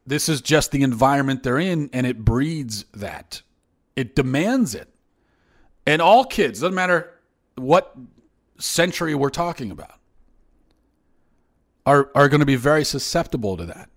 This 0.05 0.27
is 0.27 0.41
just 0.41 0.71
the 0.71 0.83
environment 0.83 1.43
they're 1.43 1.59
in, 1.59 1.89
and 1.93 2.05
it 2.05 2.25
breeds 2.25 2.85
that. 2.93 3.41
It 3.95 4.15
demands 4.15 4.75
it. 4.75 4.89
And 5.85 6.01
all 6.01 6.25
kids, 6.25 6.59
doesn't 6.59 6.75
matter 6.75 7.13
what 7.55 7.95
century 8.57 9.15
we're 9.15 9.29
talking 9.29 9.71
about, 9.71 9.99
are, 11.85 12.09
are 12.15 12.29
going 12.29 12.39
to 12.39 12.45
be 12.45 12.55
very 12.55 12.85
susceptible 12.85 13.57
to 13.57 13.65
that. 13.65 13.89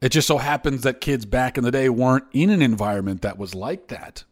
It 0.00 0.10
just 0.10 0.28
so 0.28 0.38
happens 0.38 0.82
that 0.82 1.00
kids 1.00 1.26
back 1.26 1.58
in 1.58 1.64
the 1.64 1.70
day 1.70 1.88
weren't 1.88 2.24
in 2.32 2.50
an 2.50 2.62
environment 2.62 3.22
that 3.22 3.38
was 3.38 3.54
like 3.54 3.88
that. 3.88 4.24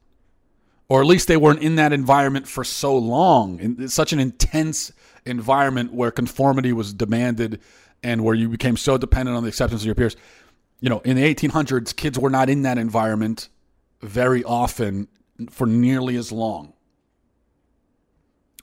Or 0.89 1.03
at 1.03 1.07
least 1.07 1.29
they 1.29 1.37
weren't 1.37 1.63
in 1.63 1.77
that 1.77 1.93
environment 1.93 2.49
for 2.49 2.65
so 2.65 2.97
long. 2.97 3.61
In 3.61 3.89
such 3.89 4.15
an 4.15 4.21
intense 4.21 4.93
environment 5.27 5.93
where 5.93 6.11
conformity 6.11 6.73
was 6.73 6.95
demanded 6.95 7.61
and 8.03 8.25
where 8.25 8.35
you 8.35 8.49
became 8.49 8.77
so 8.79 8.97
dependent 8.97 9.37
on 9.37 9.43
the 9.43 9.51
acceptance 9.51 9.83
of 9.83 9.87
your 9.87 9.95
peers. 9.95 10.17
You 10.81 10.89
know, 10.89 11.01
in 11.01 11.17
the 11.17 11.35
1800s, 11.35 11.95
kids 11.95 12.19
were 12.19 12.31
not 12.31 12.49
in 12.49 12.63
that 12.63 12.79
environment 12.79 13.49
very 14.01 14.45
often 14.45 15.09
for 15.51 15.67
nearly 15.67 16.17
as 16.17 16.31
long. 16.31 16.73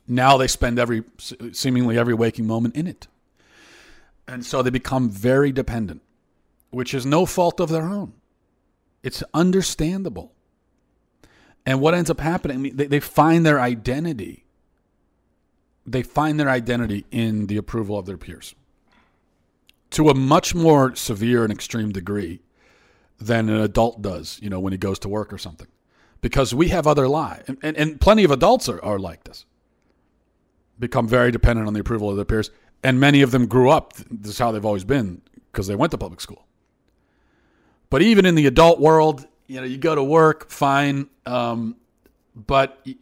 Now 0.07 0.37
they 0.37 0.47
spend 0.47 0.79
every 0.79 1.03
seemingly 1.51 1.97
every 1.97 2.13
waking 2.13 2.47
moment 2.47 2.75
in 2.75 2.87
it. 2.87 3.07
And 4.27 4.45
so 4.45 4.61
they 4.61 4.69
become 4.69 5.09
very 5.09 5.51
dependent, 5.51 6.01
which 6.69 6.93
is 6.93 7.05
no 7.05 7.25
fault 7.25 7.59
of 7.59 7.69
their 7.69 7.85
own. 7.85 8.13
It's 9.03 9.23
understandable. 9.33 10.31
And 11.65 11.81
what 11.81 11.93
ends 11.93 12.09
up 12.09 12.19
happening, 12.19 12.75
they, 12.75 12.87
they 12.87 12.99
find 12.99 13.45
their 13.45 13.59
identity. 13.59 14.45
They 15.85 16.03
find 16.03 16.39
their 16.39 16.49
identity 16.49 17.05
in 17.11 17.47
the 17.47 17.57
approval 17.57 17.97
of 17.97 18.05
their 18.05 18.17
peers 18.17 18.55
to 19.95 20.09
a 20.09 20.13
much 20.13 20.53
more 20.53 20.93
severe 20.93 21.43
and 21.43 21.53
extreme 21.53 21.91
degree 21.91 22.41
than 23.17 23.47
an 23.47 23.61
adult 23.61 24.01
does, 24.01 24.37
you 24.41 24.49
know, 24.49 24.59
when 24.59 24.73
he 24.73 24.77
goes 24.77 24.99
to 24.99 25.07
work 25.07 25.31
or 25.31 25.37
something. 25.37 25.67
Because 26.19 26.53
we 26.53 26.67
have 26.67 26.85
other 26.85 27.07
lives. 27.07 27.47
And, 27.47 27.57
and, 27.63 27.77
and 27.77 28.01
plenty 28.01 28.25
of 28.25 28.31
adults 28.31 28.67
are, 28.67 28.83
are 28.83 28.99
like 28.99 29.23
this. 29.23 29.45
Become 30.77 31.07
very 31.07 31.31
dependent 31.31 31.65
on 31.65 31.73
the 31.73 31.79
approval 31.79 32.09
of 32.09 32.17
their 32.17 32.25
peers. 32.25 32.51
And 32.83 32.99
many 32.99 33.21
of 33.21 33.31
them 33.31 33.47
grew 33.47 33.69
up, 33.69 33.93
this 34.11 34.31
is 34.31 34.37
how 34.37 34.51
they've 34.51 34.65
always 34.65 34.83
been, 34.83 35.21
because 35.51 35.67
they 35.67 35.75
went 35.75 35.91
to 35.91 35.97
public 35.97 36.19
school. 36.19 36.45
But 37.89 38.01
even 38.01 38.25
in 38.25 38.35
the 38.35 38.47
adult 38.47 38.81
world, 38.81 39.25
you 39.47 39.61
know, 39.61 39.65
you 39.65 39.77
go 39.77 39.95
to 39.95 40.03
work, 40.03 40.49
fine. 40.49 41.07
Um, 41.25 41.77
but, 42.35 42.81
you, 42.83 42.95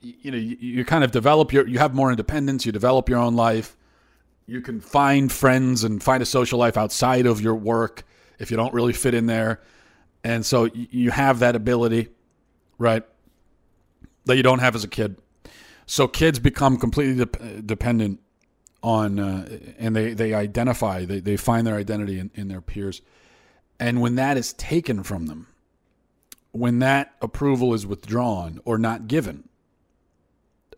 you 0.00 0.30
know, 0.30 0.38
you, 0.38 0.56
you 0.58 0.84
kind 0.86 1.04
of 1.04 1.10
develop 1.10 1.52
your, 1.52 1.68
you 1.68 1.78
have 1.78 1.94
more 1.94 2.10
independence, 2.10 2.64
you 2.64 2.72
develop 2.72 3.10
your 3.10 3.18
own 3.18 3.36
life. 3.36 3.76
You 4.48 4.62
can 4.62 4.80
find 4.80 5.30
friends 5.30 5.84
and 5.84 6.02
find 6.02 6.22
a 6.22 6.26
social 6.26 6.58
life 6.58 6.78
outside 6.78 7.26
of 7.26 7.42
your 7.42 7.54
work 7.54 8.04
if 8.38 8.50
you 8.50 8.56
don't 8.56 8.72
really 8.72 8.94
fit 8.94 9.12
in 9.12 9.26
there. 9.26 9.60
And 10.24 10.44
so 10.44 10.70
you 10.72 11.10
have 11.10 11.40
that 11.40 11.54
ability, 11.54 12.08
right, 12.78 13.02
that 14.24 14.38
you 14.38 14.42
don't 14.42 14.60
have 14.60 14.74
as 14.74 14.84
a 14.84 14.88
kid. 14.88 15.18
So 15.84 16.08
kids 16.08 16.38
become 16.38 16.78
completely 16.78 17.26
de- 17.26 17.60
dependent 17.60 18.20
on, 18.82 19.18
uh, 19.18 19.58
and 19.78 19.94
they, 19.94 20.14
they 20.14 20.32
identify, 20.32 21.04
they, 21.04 21.20
they 21.20 21.36
find 21.36 21.66
their 21.66 21.76
identity 21.76 22.18
in, 22.18 22.30
in 22.34 22.48
their 22.48 22.62
peers. 22.62 23.02
And 23.78 24.00
when 24.00 24.14
that 24.14 24.38
is 24.38 24.54
taken 24.54 25.02
from 25.02 25.26
them, 25.26 25.46
when 26.52 26.78
that 26.78 27.14
approval 27.20 27.74
is 27.74 27.86
withdrawn 27.86 28.60
or 28.64 28.78
not 28.78 29.08
given, 29.08 29.46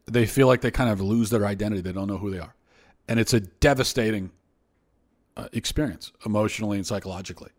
they 0.06 0.26
feel 0.26 0.48
like 0.48 0.60
they 0.60 0.72
kind 0.72 0.90
of 0.90 1.00
lose 1.00 1.30
their 1.30 1.46
identity. 1.46 1.82
They 1.82 1.92
don't 1.92 2.08
know 2.08 2.18
who 2.18 2.32
they 2.32 2.40
are. 2.40 2.56
And 3.10 3.18
it's 3.18 3.34
a 3.34 3.40
devastating 3.40 4.30
uh, 5.36 5.48
experience 5.52 6.12
emotionally 6.24 6.78
and 6.78 6.86
psychologically. 6.86 7.50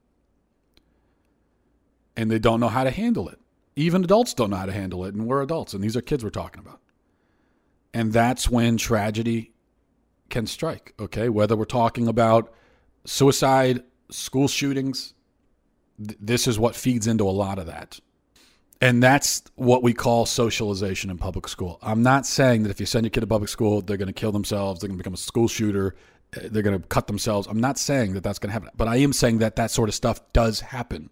And 2.16 2.32
they 2.32 2.40
don't 2.40 2.62
know 2.62 2.70
how 2.70 2.86
to 2.86 2.90
handle 2.90 3.28
it. 3.28 3.38
Even 3.76 4.02
adults 4.02 4.34
don't 4.34 4.50
know 4.50 4.56
how 4.56 4.66
to 4.66 4.72
handle 4.72 5.04
it, 5.04 5.14
and 5.14 5.28
we're 5.28 5.42
adults, 5.42 5.74
and 5.74 5.84
these 5.84 5.98
are 5.98 6.02
kids 6.02 6.24
we're 6.24 6.30
talking 6.30 6.62
about. 6.62 6.80
And 7.94 8.14
that's 8.14 8.50
when 8.50 8.78
tragedy 8.78 9.52
can 10.30 10.48
strike, 10.48 10.94
okay? 10.98 11.28
Whether 11.28 11.58
we're 11.58 11.66
talking 11.66 12.08
about 12.08 12.54
suicide, 13.04 13.84
school 14.10 14.48
shootings, 14.48 15.14
th- 15.98 16.18
this 16.22 16.48
is 16.48 16.58
what 16.58 16.78
feeds 16.78 17.08
into 17.08 17.28
a 17.28 17.32
lot 17.32 17.60
of 17.60 17.66
that. 17.66 18.00
And 18.82 19.02
that's 19.02 19.44
what 19.56 19.84
we 19.84 19.94
call 19.94 20.26
socialization 20.26 21.12
in 21.12 21.20
public 21.20 21.48
school. 21.48 21.78
I'm 21.84 22.02
not 22.02 22.26
saying 22.26 22.64
that 22.64 22.72
if 22.72 22.80
you 22.80 22.88
send 22.88 23.06
your 23.06 23.12
kid 23.12 23.20
to 23.20 23.28
public 23.28 23.50
school, 23.50 23.82
they're 23.82 23.96
going 23.96 24.08
to 24.08 24.14
kill 24.14 24.32
themselves, 24.32 24.82
they're 24.82 24.88
going 24.88 24.98
to 24.98 25.04
become 25.04 25.14
a 25.14 25.18
school 25.18 25.48
shooter, 25.48 25.96
eh, 26.36 26.48
they're 26.52 26.64
going 26.64 26.82
to 26.82 26.88
cut 26.88 27.06
themselves. 27.06 27.48
I'm 27.48 27.60
not 27.60 27.78
saying 27.78 28.14
that 28.14 28.24
that's 28.24 28.40
going 28.40 28.50
to 28.50 28.54
happen, 28.54 28.70
but 28.76 28.88
I 28.88 28.98
am 28.98 29.14
saying 29.14 29.38
that 29.38 29.56
that 29.58 29.70
sort 29.70 29.88
of 29.88 29.94
stuff 29.94 30.20
does 30.34 30.62
happen. 30.62 31.12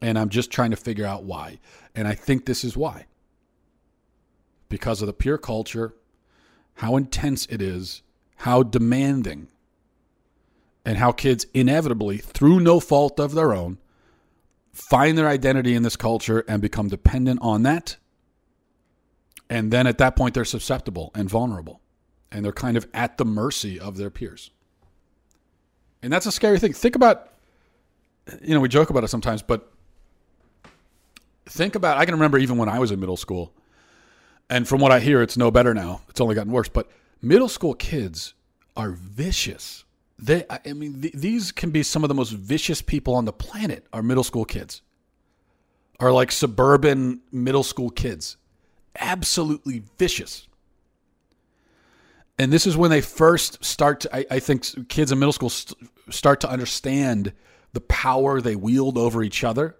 And 0.00 0.16
I'm 0.16 0.28
just 0.28 0.52
trying 0.52 0.70
to 0.70 0.76
figure 0.76 1.04
out 1.04 1.24
why. 1.24 1.58
And 1.94 2.06
I 2.06 2.14
think 2.14 2.46
this 2.46 2.62
is 2.62 2.76
why. 2.76 3.06
Because 4.68 5.02
of 5.02 5.06
the 5.06 5.12
peer 5.12 5.38
culture, 5.38 5.94
how 6.74 6.96
intense 6.96 7.46
it 7.46 7.60
is, 7.60 8.02
how 8.36 8.62
demanding, 8.62 9.48
and 10.84 10.98
how 10.98 11.12
kids 11.12 11.46
inevitably, 11.52 12.18
through 12.18 12.60
no 12.60 12.80
fault 12.80 13.18
of 13.18 13.34
their 13.34 13.52
own, 13.52 13.78
find 14.72 15.16
their 15.18 15.28
identity 15.28 15.74
in 15.74 15.82
this 15.82 15.96
culture 15.96 16.44
and 16.48 16.62
become 16.62 16.88
dependent 16.88 17.40
on 17.42 17.62
that. 17.62 17.96
And 19.50 19.70
then 19.70 19.86
at 19.86 19.98
that 19.98 20.16
point, 20.16 20.34
they're 20.34 20.44
susceptible 20.44 21.10
and 21.14 21.28
vulnerable 21.28 21.82
and 22.32 22.44
they're 22.44 22.52
kind 22.52 22.76
of 22.76 22.88
at 22.94 23.18
the 23.18 23.24
mercy 23.24 23.78
of 23.78 23.96
their 23.96 24.10
peers. 24.10 24.50
And 26.02 26.12
that's 26.12 26.26
a 26.26 26.32
scary 26.32 26.58
thing. 26.58 26.72
Think 26.72 26.96
about, 26.96 27.28
you 28.40 28.54
know, 28.54 28.60
we 28.60 28.68
joke 28.68 28.90
about 28.90 29.04
it 29.04 29.08
sometimes, 29.08 29.42
but 29.42 29.70
think 31.46 31.74
about, 31.74 31.98
I 31.98 32.04
can 32.06 32.14
remember 32.14 32.38
even 32.38 32.56
when 32.56 32.68
I 32.68 32.78
was 32.78 32.90
in 32.90 32.98
middle 32.98 33.16
school, 33.16 33.52
and 34.50 34.66
from 34.66 34.80
what 34.80 34.90
I 34.92 35.00
hear, 35.00 35.22
it's 35.22 35.36
no 35.36 35.50
better 35.50 35.72
now. 35.72 36.02
It's 36.08 36.20
only 36.20 36.34
gotten 36.34 36.52
worse, 36.52 36.68
but 36.68 36.90
middle 37.20 37.48
school 37.48 37.74
kids 37.74 38.34
are 38.76 38.90
vicious. 38.90 39.84
They, 40.18 40.44
I 40.48 40.72
mean, 40.72 41.00
th- 41.02 41.14
these 41.14 41.52
can 41.52 41.70
be 41.70 41.82
some 41.82 42.04
of 42.04 42.08
the 42.08 42.14
most 42.14 42.32
vicious 42.32 42.80
people 42.80 43.14
on 43.14 43.24
the 43.24 43.32
planet. 43.32 43.86
Are 43.92 44.02
middle 44.02 44.24
school 44.24 44.44
kids, 44.44 44.82
are 45.98 46.12
like 46.12 46.30
suburban 46.30 47.20
middle 47.30 47.62
school 47.62 47.90
kids, 47.90 48.36
absolutely 48.98 49.82
vicious. 49.98 50.46
And 52.38 52.52
this 52.52 52.66
is 52.66 52.76
when 52.76 52.90
they 52.90 53.00
first 53.00 53.64
start 53.64 54.00
to 54.00 54.16
I, 54.16 54.36
I 54.36 54.38
think 54.40 54.88
kids 54.88 55.12
in 55.12 55.18
middle 55.18 55.32
school 55.32 55.50
st- 55.50 55.90
start 56.10 56.40
to 56.40 56.50
understand 56.50 57.32
the 57.72 57.80
power 57.80 58.40
they 58.40 58.56
wield 58.56 58.98
over 58.98 59.22
each 59.22 59.44
other 59.44 59.76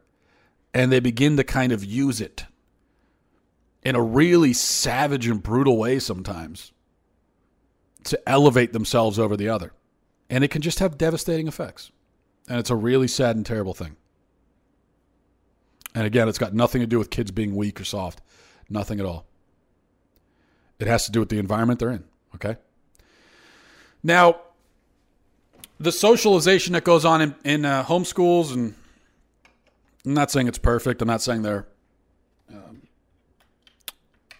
and 0.74 0.90
they 0.90 1.00
begin 1.00 1.36
to 1.36 1.44
kind 1.44 1.72
of 1.72 1.84
use 1.84 2.20
it 2.20 2.46
in 3.82 3.96
a 3.96 4.02
really 4.02 4.52
savage 4.52 5.26
and 5.26 5.42
brutal 5.42 5.76
way 5.76 5.98
sometimes 5.98 6.72
to 8.04 8.28
elevate 8.28 8.72
themselves 8.72 9.18
over 9.18 9.36
the 9.36 9.48
other 9.48 9.72
and 10.32 10.42
it 10.42 10.48
can 10.48 10.60
just 10.62 10.80
have 10.80 10.98
devastating 10.98 11.46
effects 11.46 11.92
and 12.48 12.58
it's 12.58 12.70
a 12.70 12.76
really 12.76 13.06
sad 13.06 13.36
and 13.36 13.46
terrible 13.46 13.74
thing 13.74 13.94
and 15.94 16.04
again 16.04 16.28
it's 16.28 16.38
got 16.38 16.52
nothing 16.52 16.80
to 16.80 16.86
do 16.88 16.98
with 16.98 17.10
kids 17.10 17.30
being 17.30 17.54
weak 17.54 17.80
or 17.80 17.84
soft 17.84 18.20
nothing 18.68 18.98
at 18.98 19.06
all 19.06 19.26
it 20.80 20.88
has 20.88 21.04
to 21.04 21.12
do 21.12 21.20
with 21.20 21.28
the 21.28 21.38
environment 21.38 21.78
they're 21.78 21.90
in 21.90 22.02
Okay. 22.34 22.56
Now, 24.02 24.40
the 25.78 25.92
socialization 25.92 26.72
that 26.72 26.84
goes 26.84 27.04
on 27.04 27.20
in, 27.20 27.34
in 27.44 27.64
uh, 27.64 27.84
homeschools, 27.84 28.52
and 28.52 28.74
I'm 30.04 30.14
not 30.14 30.30
saying 30.30 30.48
it's 30.48 30.58
perfect. 30.58 31.02
I'm 31.02 31.08
not 31.08 31.22
saying 31.22 31.42
they're 31.42 31.66
um, 32.50 32.82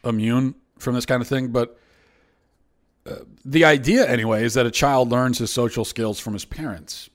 immune 0.04 0.54
from 0.78 0.94
this 0.94 1.06
kind 1.06 1.22
of 1.22 1.28
thing, 1.28 1.48
but 1.48 1.78
the 3.44 3.64
idea, 3.64 4.08
anyway, 4.08 4.44
is 4.44 4.54
that 4.54 4.66
a 4.66 4.70
child 4.70 5.10
learns 5.10 5.38
his 5.38 5.52
social 5.52 5.84
skills 5.84 6.20
from 6.20 6.32
his 6.34 6.44
parents. 6.44 7.10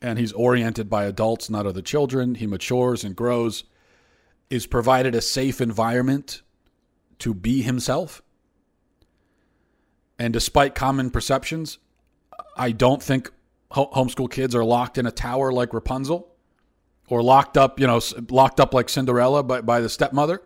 And 0.00 0.18
he's 0.18 0.32
oriented 0.32 0.90
by 0.90 1.04
adults, 1.04 1.48
not 1.48 1.66
other 1.66 1.82
children. 1.82 2.34
He 2.34 2.46
matures 2.46 3.04
and 3.04 3.16
grows, 3.16 3.64
is 4.50 4.66
provided 4.66 5.14
a 5.14 5.20
safe 5.20 5.60
environment 5.60 6.42
to 7.20 7.32
be 7.32 7.62
himself 7.62 8.22
and 10.18 10.32
despite 10.32 10.74
common 10.74 11.10
perceptions, 11.10 11.78
I 12.56 12.72
don't 12.72 13.02
think 13.02 13.30
homeschool 13.72 14.30
kids 14.30 14.54
are 14.54 14.64
locked 14.64 14.98
in 14.98 15.06
a 15.06 15.10
tower 15.10 15.52
like 15.52 15.74
Rapunzel 15.74 16.28
or 17.08 17.22
locked 17.22 17.56
up, 17.56 17.80
you 17.80 17.86
know, 17.86 18.00
locked 18.30 18.60
up 18.60 18.72
like 18.72 18.88
Cinderella 18.88 19.42
by, 19.42 19.60
by 19.60 19.80
the 19.80 19.88
stepmother, 19.88 20.40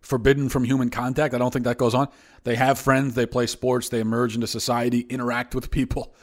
forbidden 0.00 0.48
from 0.48 0.64
human 0.64 0.90
contact. 0.90 1.34
I 1.34 1.38
don't 1.38 1.52
think 1.52 1.64
that 1.64 1.78
goes 1.78 1.94
on. 1.94 2.08
They 2.44 2.54
have 2.54 2.78
friends, 2.78 3.14
they 3.14 3.26
play 3.26 3.46
sports, 3.46 3.88
they 3.88 4.00
emerge 4.00 4.34
into 4.34 4.46
society, 4.46 5.00
interact 5.00 5.54
with 5.54 5.70
people. 5.70 6.14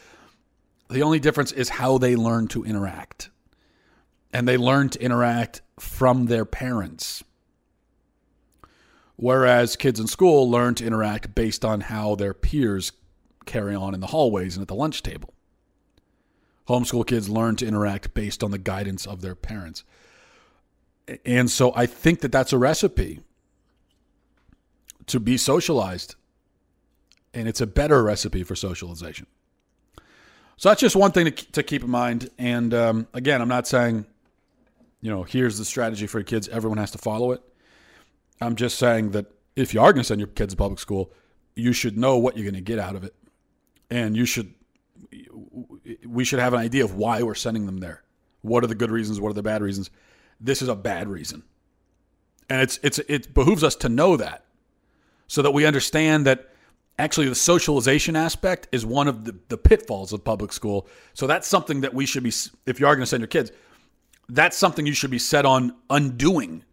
The 0.90 1.04
only 1.04 1.20
difference 1.20 1.52
is 1.52 1.70
how 1.70 1.98
they 1.98 2.16
learn 2.16 2.48
to 2.50 2.64
interact. 2.64 3.30
and 4.36 4.46
they 4.46 4.58
learn 4.58 4.90
to 4.90 5.02
interact 5.02 5.62
from 5.80 6.26
their 6.26 6.44
parents. 6.44 7.24
Whereas 9.16 9.78
kids 9.78 9.98
in 9.98 10.08
school 10.08 10.52
learn 10.52 10.76
to 10.76 10.86
interact 10.86 11.34
based 11.34 11.64
on 11.64 11.80
how 11.80 12.16
their 12.16 12.34
peers 12.34 12.92
carry 13.46 13.74
on 13.74 13.94
in 13.94 14.02
the 14.02 14.08
hallways 14.08 14.58
and 14.58 14.62
at 14.62 14.68
the 14.68 14.76
lunch 14.76 15.02
table. 15.04 15.34
Homeschool 16.68 17.08
kids 17.08 17.30
learn 17.30 17.56
to 17.58 17.66
interact 17.66 18.14
based 18.14 18.44
on 18.44 18.52
the 18.52 18.58
guidance 18.58 19.08
of 19.08 19.22
their 19.22 19.36
parents. 19.36 19.86
And 21.26 21.50
so 21.50 21.72
I 21.74 21.86
think 21.86 22.20
that 22.20 22.34
that's 22.34 22.52
a 22.52 22.58
recipe 22.58 23.22
to 25.08 25.20
be 25.20 25.38
socialized. 25.38 26.16
And 27.34 27.48
it's 27.48 27.62
a 27.62 27.68
better 27.68 28.04
recipe 28.04 28.44
for 28.44 28.56
socialization. 28.56 29.28
So 30.58 30.70
that's 30.70 30.82
just 30.82 30.96
one 30.96 31.12
thing 31.12 31.26
to, 31.26 31.32
to 31.32 31.64
keep 31.64 31.84
in 31.84 31.90
mind. 31.90 32.30
And 32.38 32.74
um, 32.74 33.08
again, 33.14 33.42
I'm 33.42 33.50
not 33.50 33.68
saying, 33.68 34.06
you 35.02 35.12
know, 35.12 35.24
here's 35.24 35.58
the 35.58 35.66
strategy 35.66 36.08
for 36.08 36.24
kids. 36.24 36.48
Everyone 36.48 36.78
has 36.78 36.92
to 36.92 36.98
follow 36.98 37.32
it. 37.34 37.42
I'm 38.42 38.56
just 38.56 38.78
saying 38.78 39.12
that 39.12 39.28
if 39.56 39.74
you 39.74 39.82
are 39.82 39.92
going 39.92 40.02
to 40.02 40.08
send 40.08 40.20
your 40.20 40.28
kids 40.28 40.54
to 40.54 40.58
public 40.58 40.80
school, 40.80 41.12
you 41.56 41.74
should 41.74 41.98
know 41.98 42.18
what 42.18 42.36
you're 42.36 42.46
going 42.46 42.56
to 42.56 42.62
get 42.62 42.80
out 42.80 42.96
of 42.96 43.04
it. 43.04 43.14
And 43.90 44.16
you 44.16 44.26
should, 44.26 44.54
we 46.06 46.24
should 46.24 46.40
have 46.40 46.54
an 46.54 46.60
idea 46.60 46.84
of 46.84 46.96
why 46.96 47.22
we're 47.22 47.36
sending 47.36 47.66
them 47.66 47.78
there. 47.78 48.04
What 48.42 48.64
are 48.64 48.68
the 48.68 48.76
good 48.76 48.92
reasons? 48.92 49.20
What 49.20 49.30
are 49.30 49.34
the 49.34 49.44
bad 49.44 49.62
reasons? 49.62 49.90
This 50.40 50.62
is 50.62 50.68
a 50.68 50.76
bad 50.76 51.08
reason. 51.08 51.44
And 52.50 52.62
it's, 52.62 52.80
it's, 52.84 53.00
it 53.00 53.34
behooves 53.34 53.64
us 53.64 53.76
to 53.78 53.90
know 53.90 54.18
that 54.18 54.45
so 55.28 55.42
that 55.42 55.52
we 55.52 55.66
understand 55.66 56.26
that 56.26 56.50
actually 56.98 57.28
the 57.28 57.36
socialization 57.36 58.16
aspect 58.16 58.68
is 58.72 58.86
one 58.86 59.08
of 59.08 59.26
the, 59.26 59.36
the 59.50 59.58
pitfalls 59.58 60.14
of 60.14 60.24
public 60.24 60.54
school. 60.54 60.88
So 61.14 61.28
that's 61.28 61.48
something 61.48 61.82
that 61.82 61.94
we 61.94 62.06
should 62.06 62.24
be, 62.24 62.32
if 62.66 62.80
you 62.80 62.88
are 62.88 62.96
going 62.96 63.04
to 63.04 63.08
send 63.08 63.22
your 63.22 63.28
kids, 63.28 63.52
that's 64.30 64.58
something 64.58 64.86
you 64.86 64.94
should 64.94 65.12
be 65.12 65.20
set 65.20 65.46
on 65.46 65.76
undoing. 65.90 66.64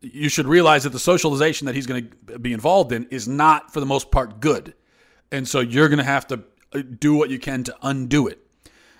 You 0.00 0.28
should 0.28 0.46
realize 0.46 0.82
that 0.82 0.90
the 0.90 0.98
socialization 0.98 1.66
that 1.66 1.74
he's 1.74 1.86
going 1.86 2.12
to 2.26 2.38
be 2.38 2.52
involved 2.52 2.92
in 2.92 3.06
is 3.10 3.28
not, 3.28 3.72
for 3.72 3.80
the 3.80 3.86
most 3.86 4.10
part, 4.10 4.40
good. 4.40 4.74
And 5.30 5.46
so 5.46 5.60
you're 5.60 5.88
going 5.88 5.98
to 5.98 6.04
have 6.04 6.26
to 6.28 6.42
uh, 6.72 6.82
do 6.98 7.14
what 7.14 7.30
you 7.30 7.38
can 7.38 7.64
to 7.64 7.76
undo 7.82 8.26
it. 8.26 8.40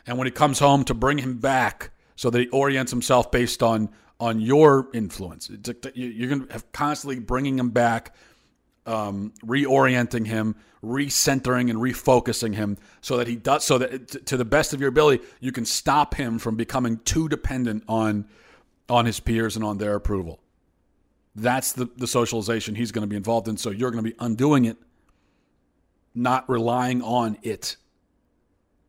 And 0.06 0.16
when 0.16 0.26
he 0.26 0.30
comes 0.30 0.58
home, 0.58 0.84
to 0.84 0.94
bring 0.94 1.18
him 1.18 1.38
back 1.38 1.90
so 2.16 2.30
that 2.30 2.38
he 2.38 2.48
orients 2.48 2.92
himself 2.92 3.30
based 3.30 3.62
on 3.62 3.90
on 4.22 4.40
your 4.40 4.88
influence. 4.94 5.50
You're 5.94 6.28
going 6.28 6.46
to 6.46 6.52
have 6.52 6.70
constantly 6.70 7.18
bringing 7.18 7.58
him 7.58 7.70
back 7.70 8.14
um, 8.86 9.32
reorienting 9.44 10.26
him, 10.26 10.54
recentering 10.82 11.70
and 11.70 11.78
refocusing 11.78 12.54
him 12.54 12.78
so 13.00 13.16
that 13.16 13.26
he 13.26 13.34
does 13.36 13.64
so 13.64 13.78
that 13.78 14.26
to 14.26 14.36
the 14.36 14.44
best 14.44 14.72
of 14.72 14.80
your 14.80 14.88
ability 14.88 15.22
you 15.40 15.52
can 15.52 15.64
stop 15.64 16.14
him 16.14 16.38
from 16.38 16.56
becoming 16.56 16.98
too 17.04 17.28
dependent 17.28 17.84
on 17.88 18.26
on 18.88 19.06
his 19.06 19.20
peers 19.20 19.56
and 19.56 19.64
on 19.64 19.78
their 19.78 19.94
approval. 19.94 20.40
That's 21.34 21.72
the, 21.72 21.88
the 21.96 22.06
socialization 22.06 22.74
he's 22.74 22.92
going 22.92 23.02
to 23.02 23.08
be 23.08 23.16
involved 23.16 23.48
in. 23.48 23.56
So 23.56 23.70
you're 23.70 23.90
going 23.90 24.04
to 24.04 24.10
be 24.10 24.16
undoing 24.20 24.66
it, 24.66 24.76
not 26.14 26.48
relying 26.48 27.02
on 27.02 27.38
it. 27.42 27.76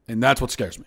And 0.07 0.21
that's 0.21 0.41
what 0.41 0.51
scares 0.51 0.77
me. 0.77 0.85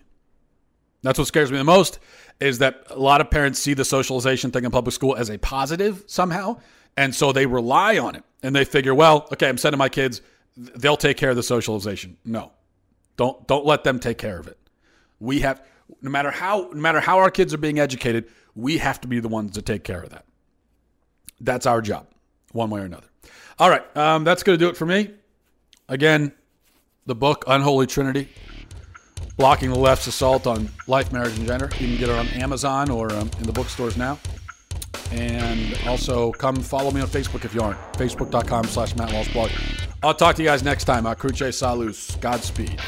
That's 1.07 1.17
what 1.17 1.29
scares 1.29 1.49
me 1.49 1.57
the 1.57 1.63
most 1.63 1.99
is 2.41 2.59
that 2.59 2.83
a 2.89 2.99
lot 2.99 3.21
of 3.21 3.31
parents 3.31 3.59
see 3.59 3.73
the 3.73 3.85
socialization 3.85 4.51
thing 4.51 4.65
in 4.65 4.71
public 4.71 4.93
school 4.93 5.15
as 5.15 5.29
a 5.29 5.37
positive 5.37 6.03
somehow. 6.05 6.59
And 6.97 7.15
so 7.15 7.31
they 7.31 7.45
rely 7.45 7.97
on 7.97 8.15
it 8.15 8.25
and 8.43 8.53
they 8.53 8.65
figure, 8.65 8.93
well, 8.93 9.25
okay, 9.31 9.47
I'm 9.47 9.57
sending 9.57 9.77
my 9.77 9.87
kids, 9.87 10.21
they'll 10.57 10.97
take 10.97 11.15
care 11.15 11.29
of 11.29 11.37
the 11.37 11.43
socialization. 11.43 12.17
No. 12.25 12.51
Don't 13.15 13.47
don't 13.47 13.65
let 13.65 13.85
them 13.85 13.99
take 13.99 14.17
care 14.17 14.37
of 14.37 14.47
it. 14.47 14.59
We 15.21 15.39
have 15.39 15.63
no 16.01 16.11
matter 16.11 16.29
how 16.29 16.71
no 16.73 16.81
matter 16.81 16.99
how 16.99 17.19
our 17.19 17.31
kids 17.31 17.53
are 17.53 17.57
being 17.57 17.79
educated, 17.79 18.25
we 18.53 18.77
have 18.77 18.99
to 18.99 19.07
be 19.07 19.21
the 19.21 19.29
ones 19.29 19.53
to 19.53 19.61
take 19.61 19.85
care 19.85 20.01
of 20.01 20.09
that. 20.09 20.25
That's 21.39 21.65
our 21.65 21.81
job, 21.81 22.07
one 22.51 22.69
way 22.69 22.81
or 22.81 22.85
another. 22.85 23.07
All 23.59 23.69
right, 23.69 23.95
um, 23.95 24.25
that's 24.25 24.43
going 24.43 24.59
to 24.59 24.63
do 24.63 24.69
it 24.69 24.75
for 24.75 24.85
me. 24.85 25.11
Again, 25.87 26.33
the 27.05 27.15
book 27.15 27.45
Unholy 27.47 27.87
Trinity, 27.87 28.27
blocking 29.37 29.69
the 29.69 29.77
left's 29.77 30.07
assault 30.07 30.47
on 30.47 30.69
life, 30.87 31.11
marriage, 31.13 31.37
and 31.37 31.47
gender. 31.47 31.69
You 31.79 31.87
can 31.87 31.97
get 31.97 32.09
it 32.09 32.15
on 32.15 32.27
Amazon 32.29 32.89
or 32.89 33.11
um, 33.13 33.29
in 33.39 33.43
the 33.43 33.53
bookstores 33.53 33.95
now. 33.95 34.19
And 35.11 35.77
also 35.87 36.31
come 36.33 36.57
follow 36.57 36.91
me 36.91 36.99
on 36.99 37.07
Facebook 37.07 37.45
if 37.45 37.53
you 37.53 37.61
aren't. 37.61 37.79
Facebook.com 37.93 38.65
slash 38.65 38.95
Matt 38.95 39.13
Walsh 39.13 39.31
blog. 39.31 39.51
I'll 40.03 40.13
talk 40.13 40.35
to 40.35 40.43
you 40.43 40.49
guys 40.49 40.63
next 40.63 40.83
time. 40.83 41.05
Cruce 41.15 41.57
Salus. 41.57 42.15
Godspeed. 42.17 42.79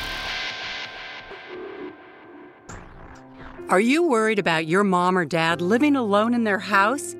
Are 3.70 3.80
you 3.80 4.04
worried 4.04 4.40
about 4.40 4.66
your 4.66 4.84
mom 4.84 5.18
or 5.18 5.26
dad 5.26 5.62
living 5.62 5.96
alone 5.96 6.34
in 6.34 6.44
their 6.44 6.58
house? 6.58 7.16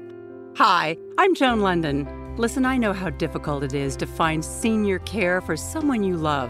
Hi, 0.58 0.98
I'm 1.20 1.36
Joan 1.36 1.60
Lunden. 1.60 2.38
Listen, 2.40 2.66
I 2.66 2.78
know 2.78 2.92
how 2.92 3.12
difficult 3.12 3.64
it 3.64 3.74
is 3.74 3.96
to 3.98 4.08
find 4.08 4.44
senior 4.44 4.98
care 5.00 5.42
for 5.42 5.56
someone 5.56 6.04
you 6.04 6.18
love. 6.18 6.50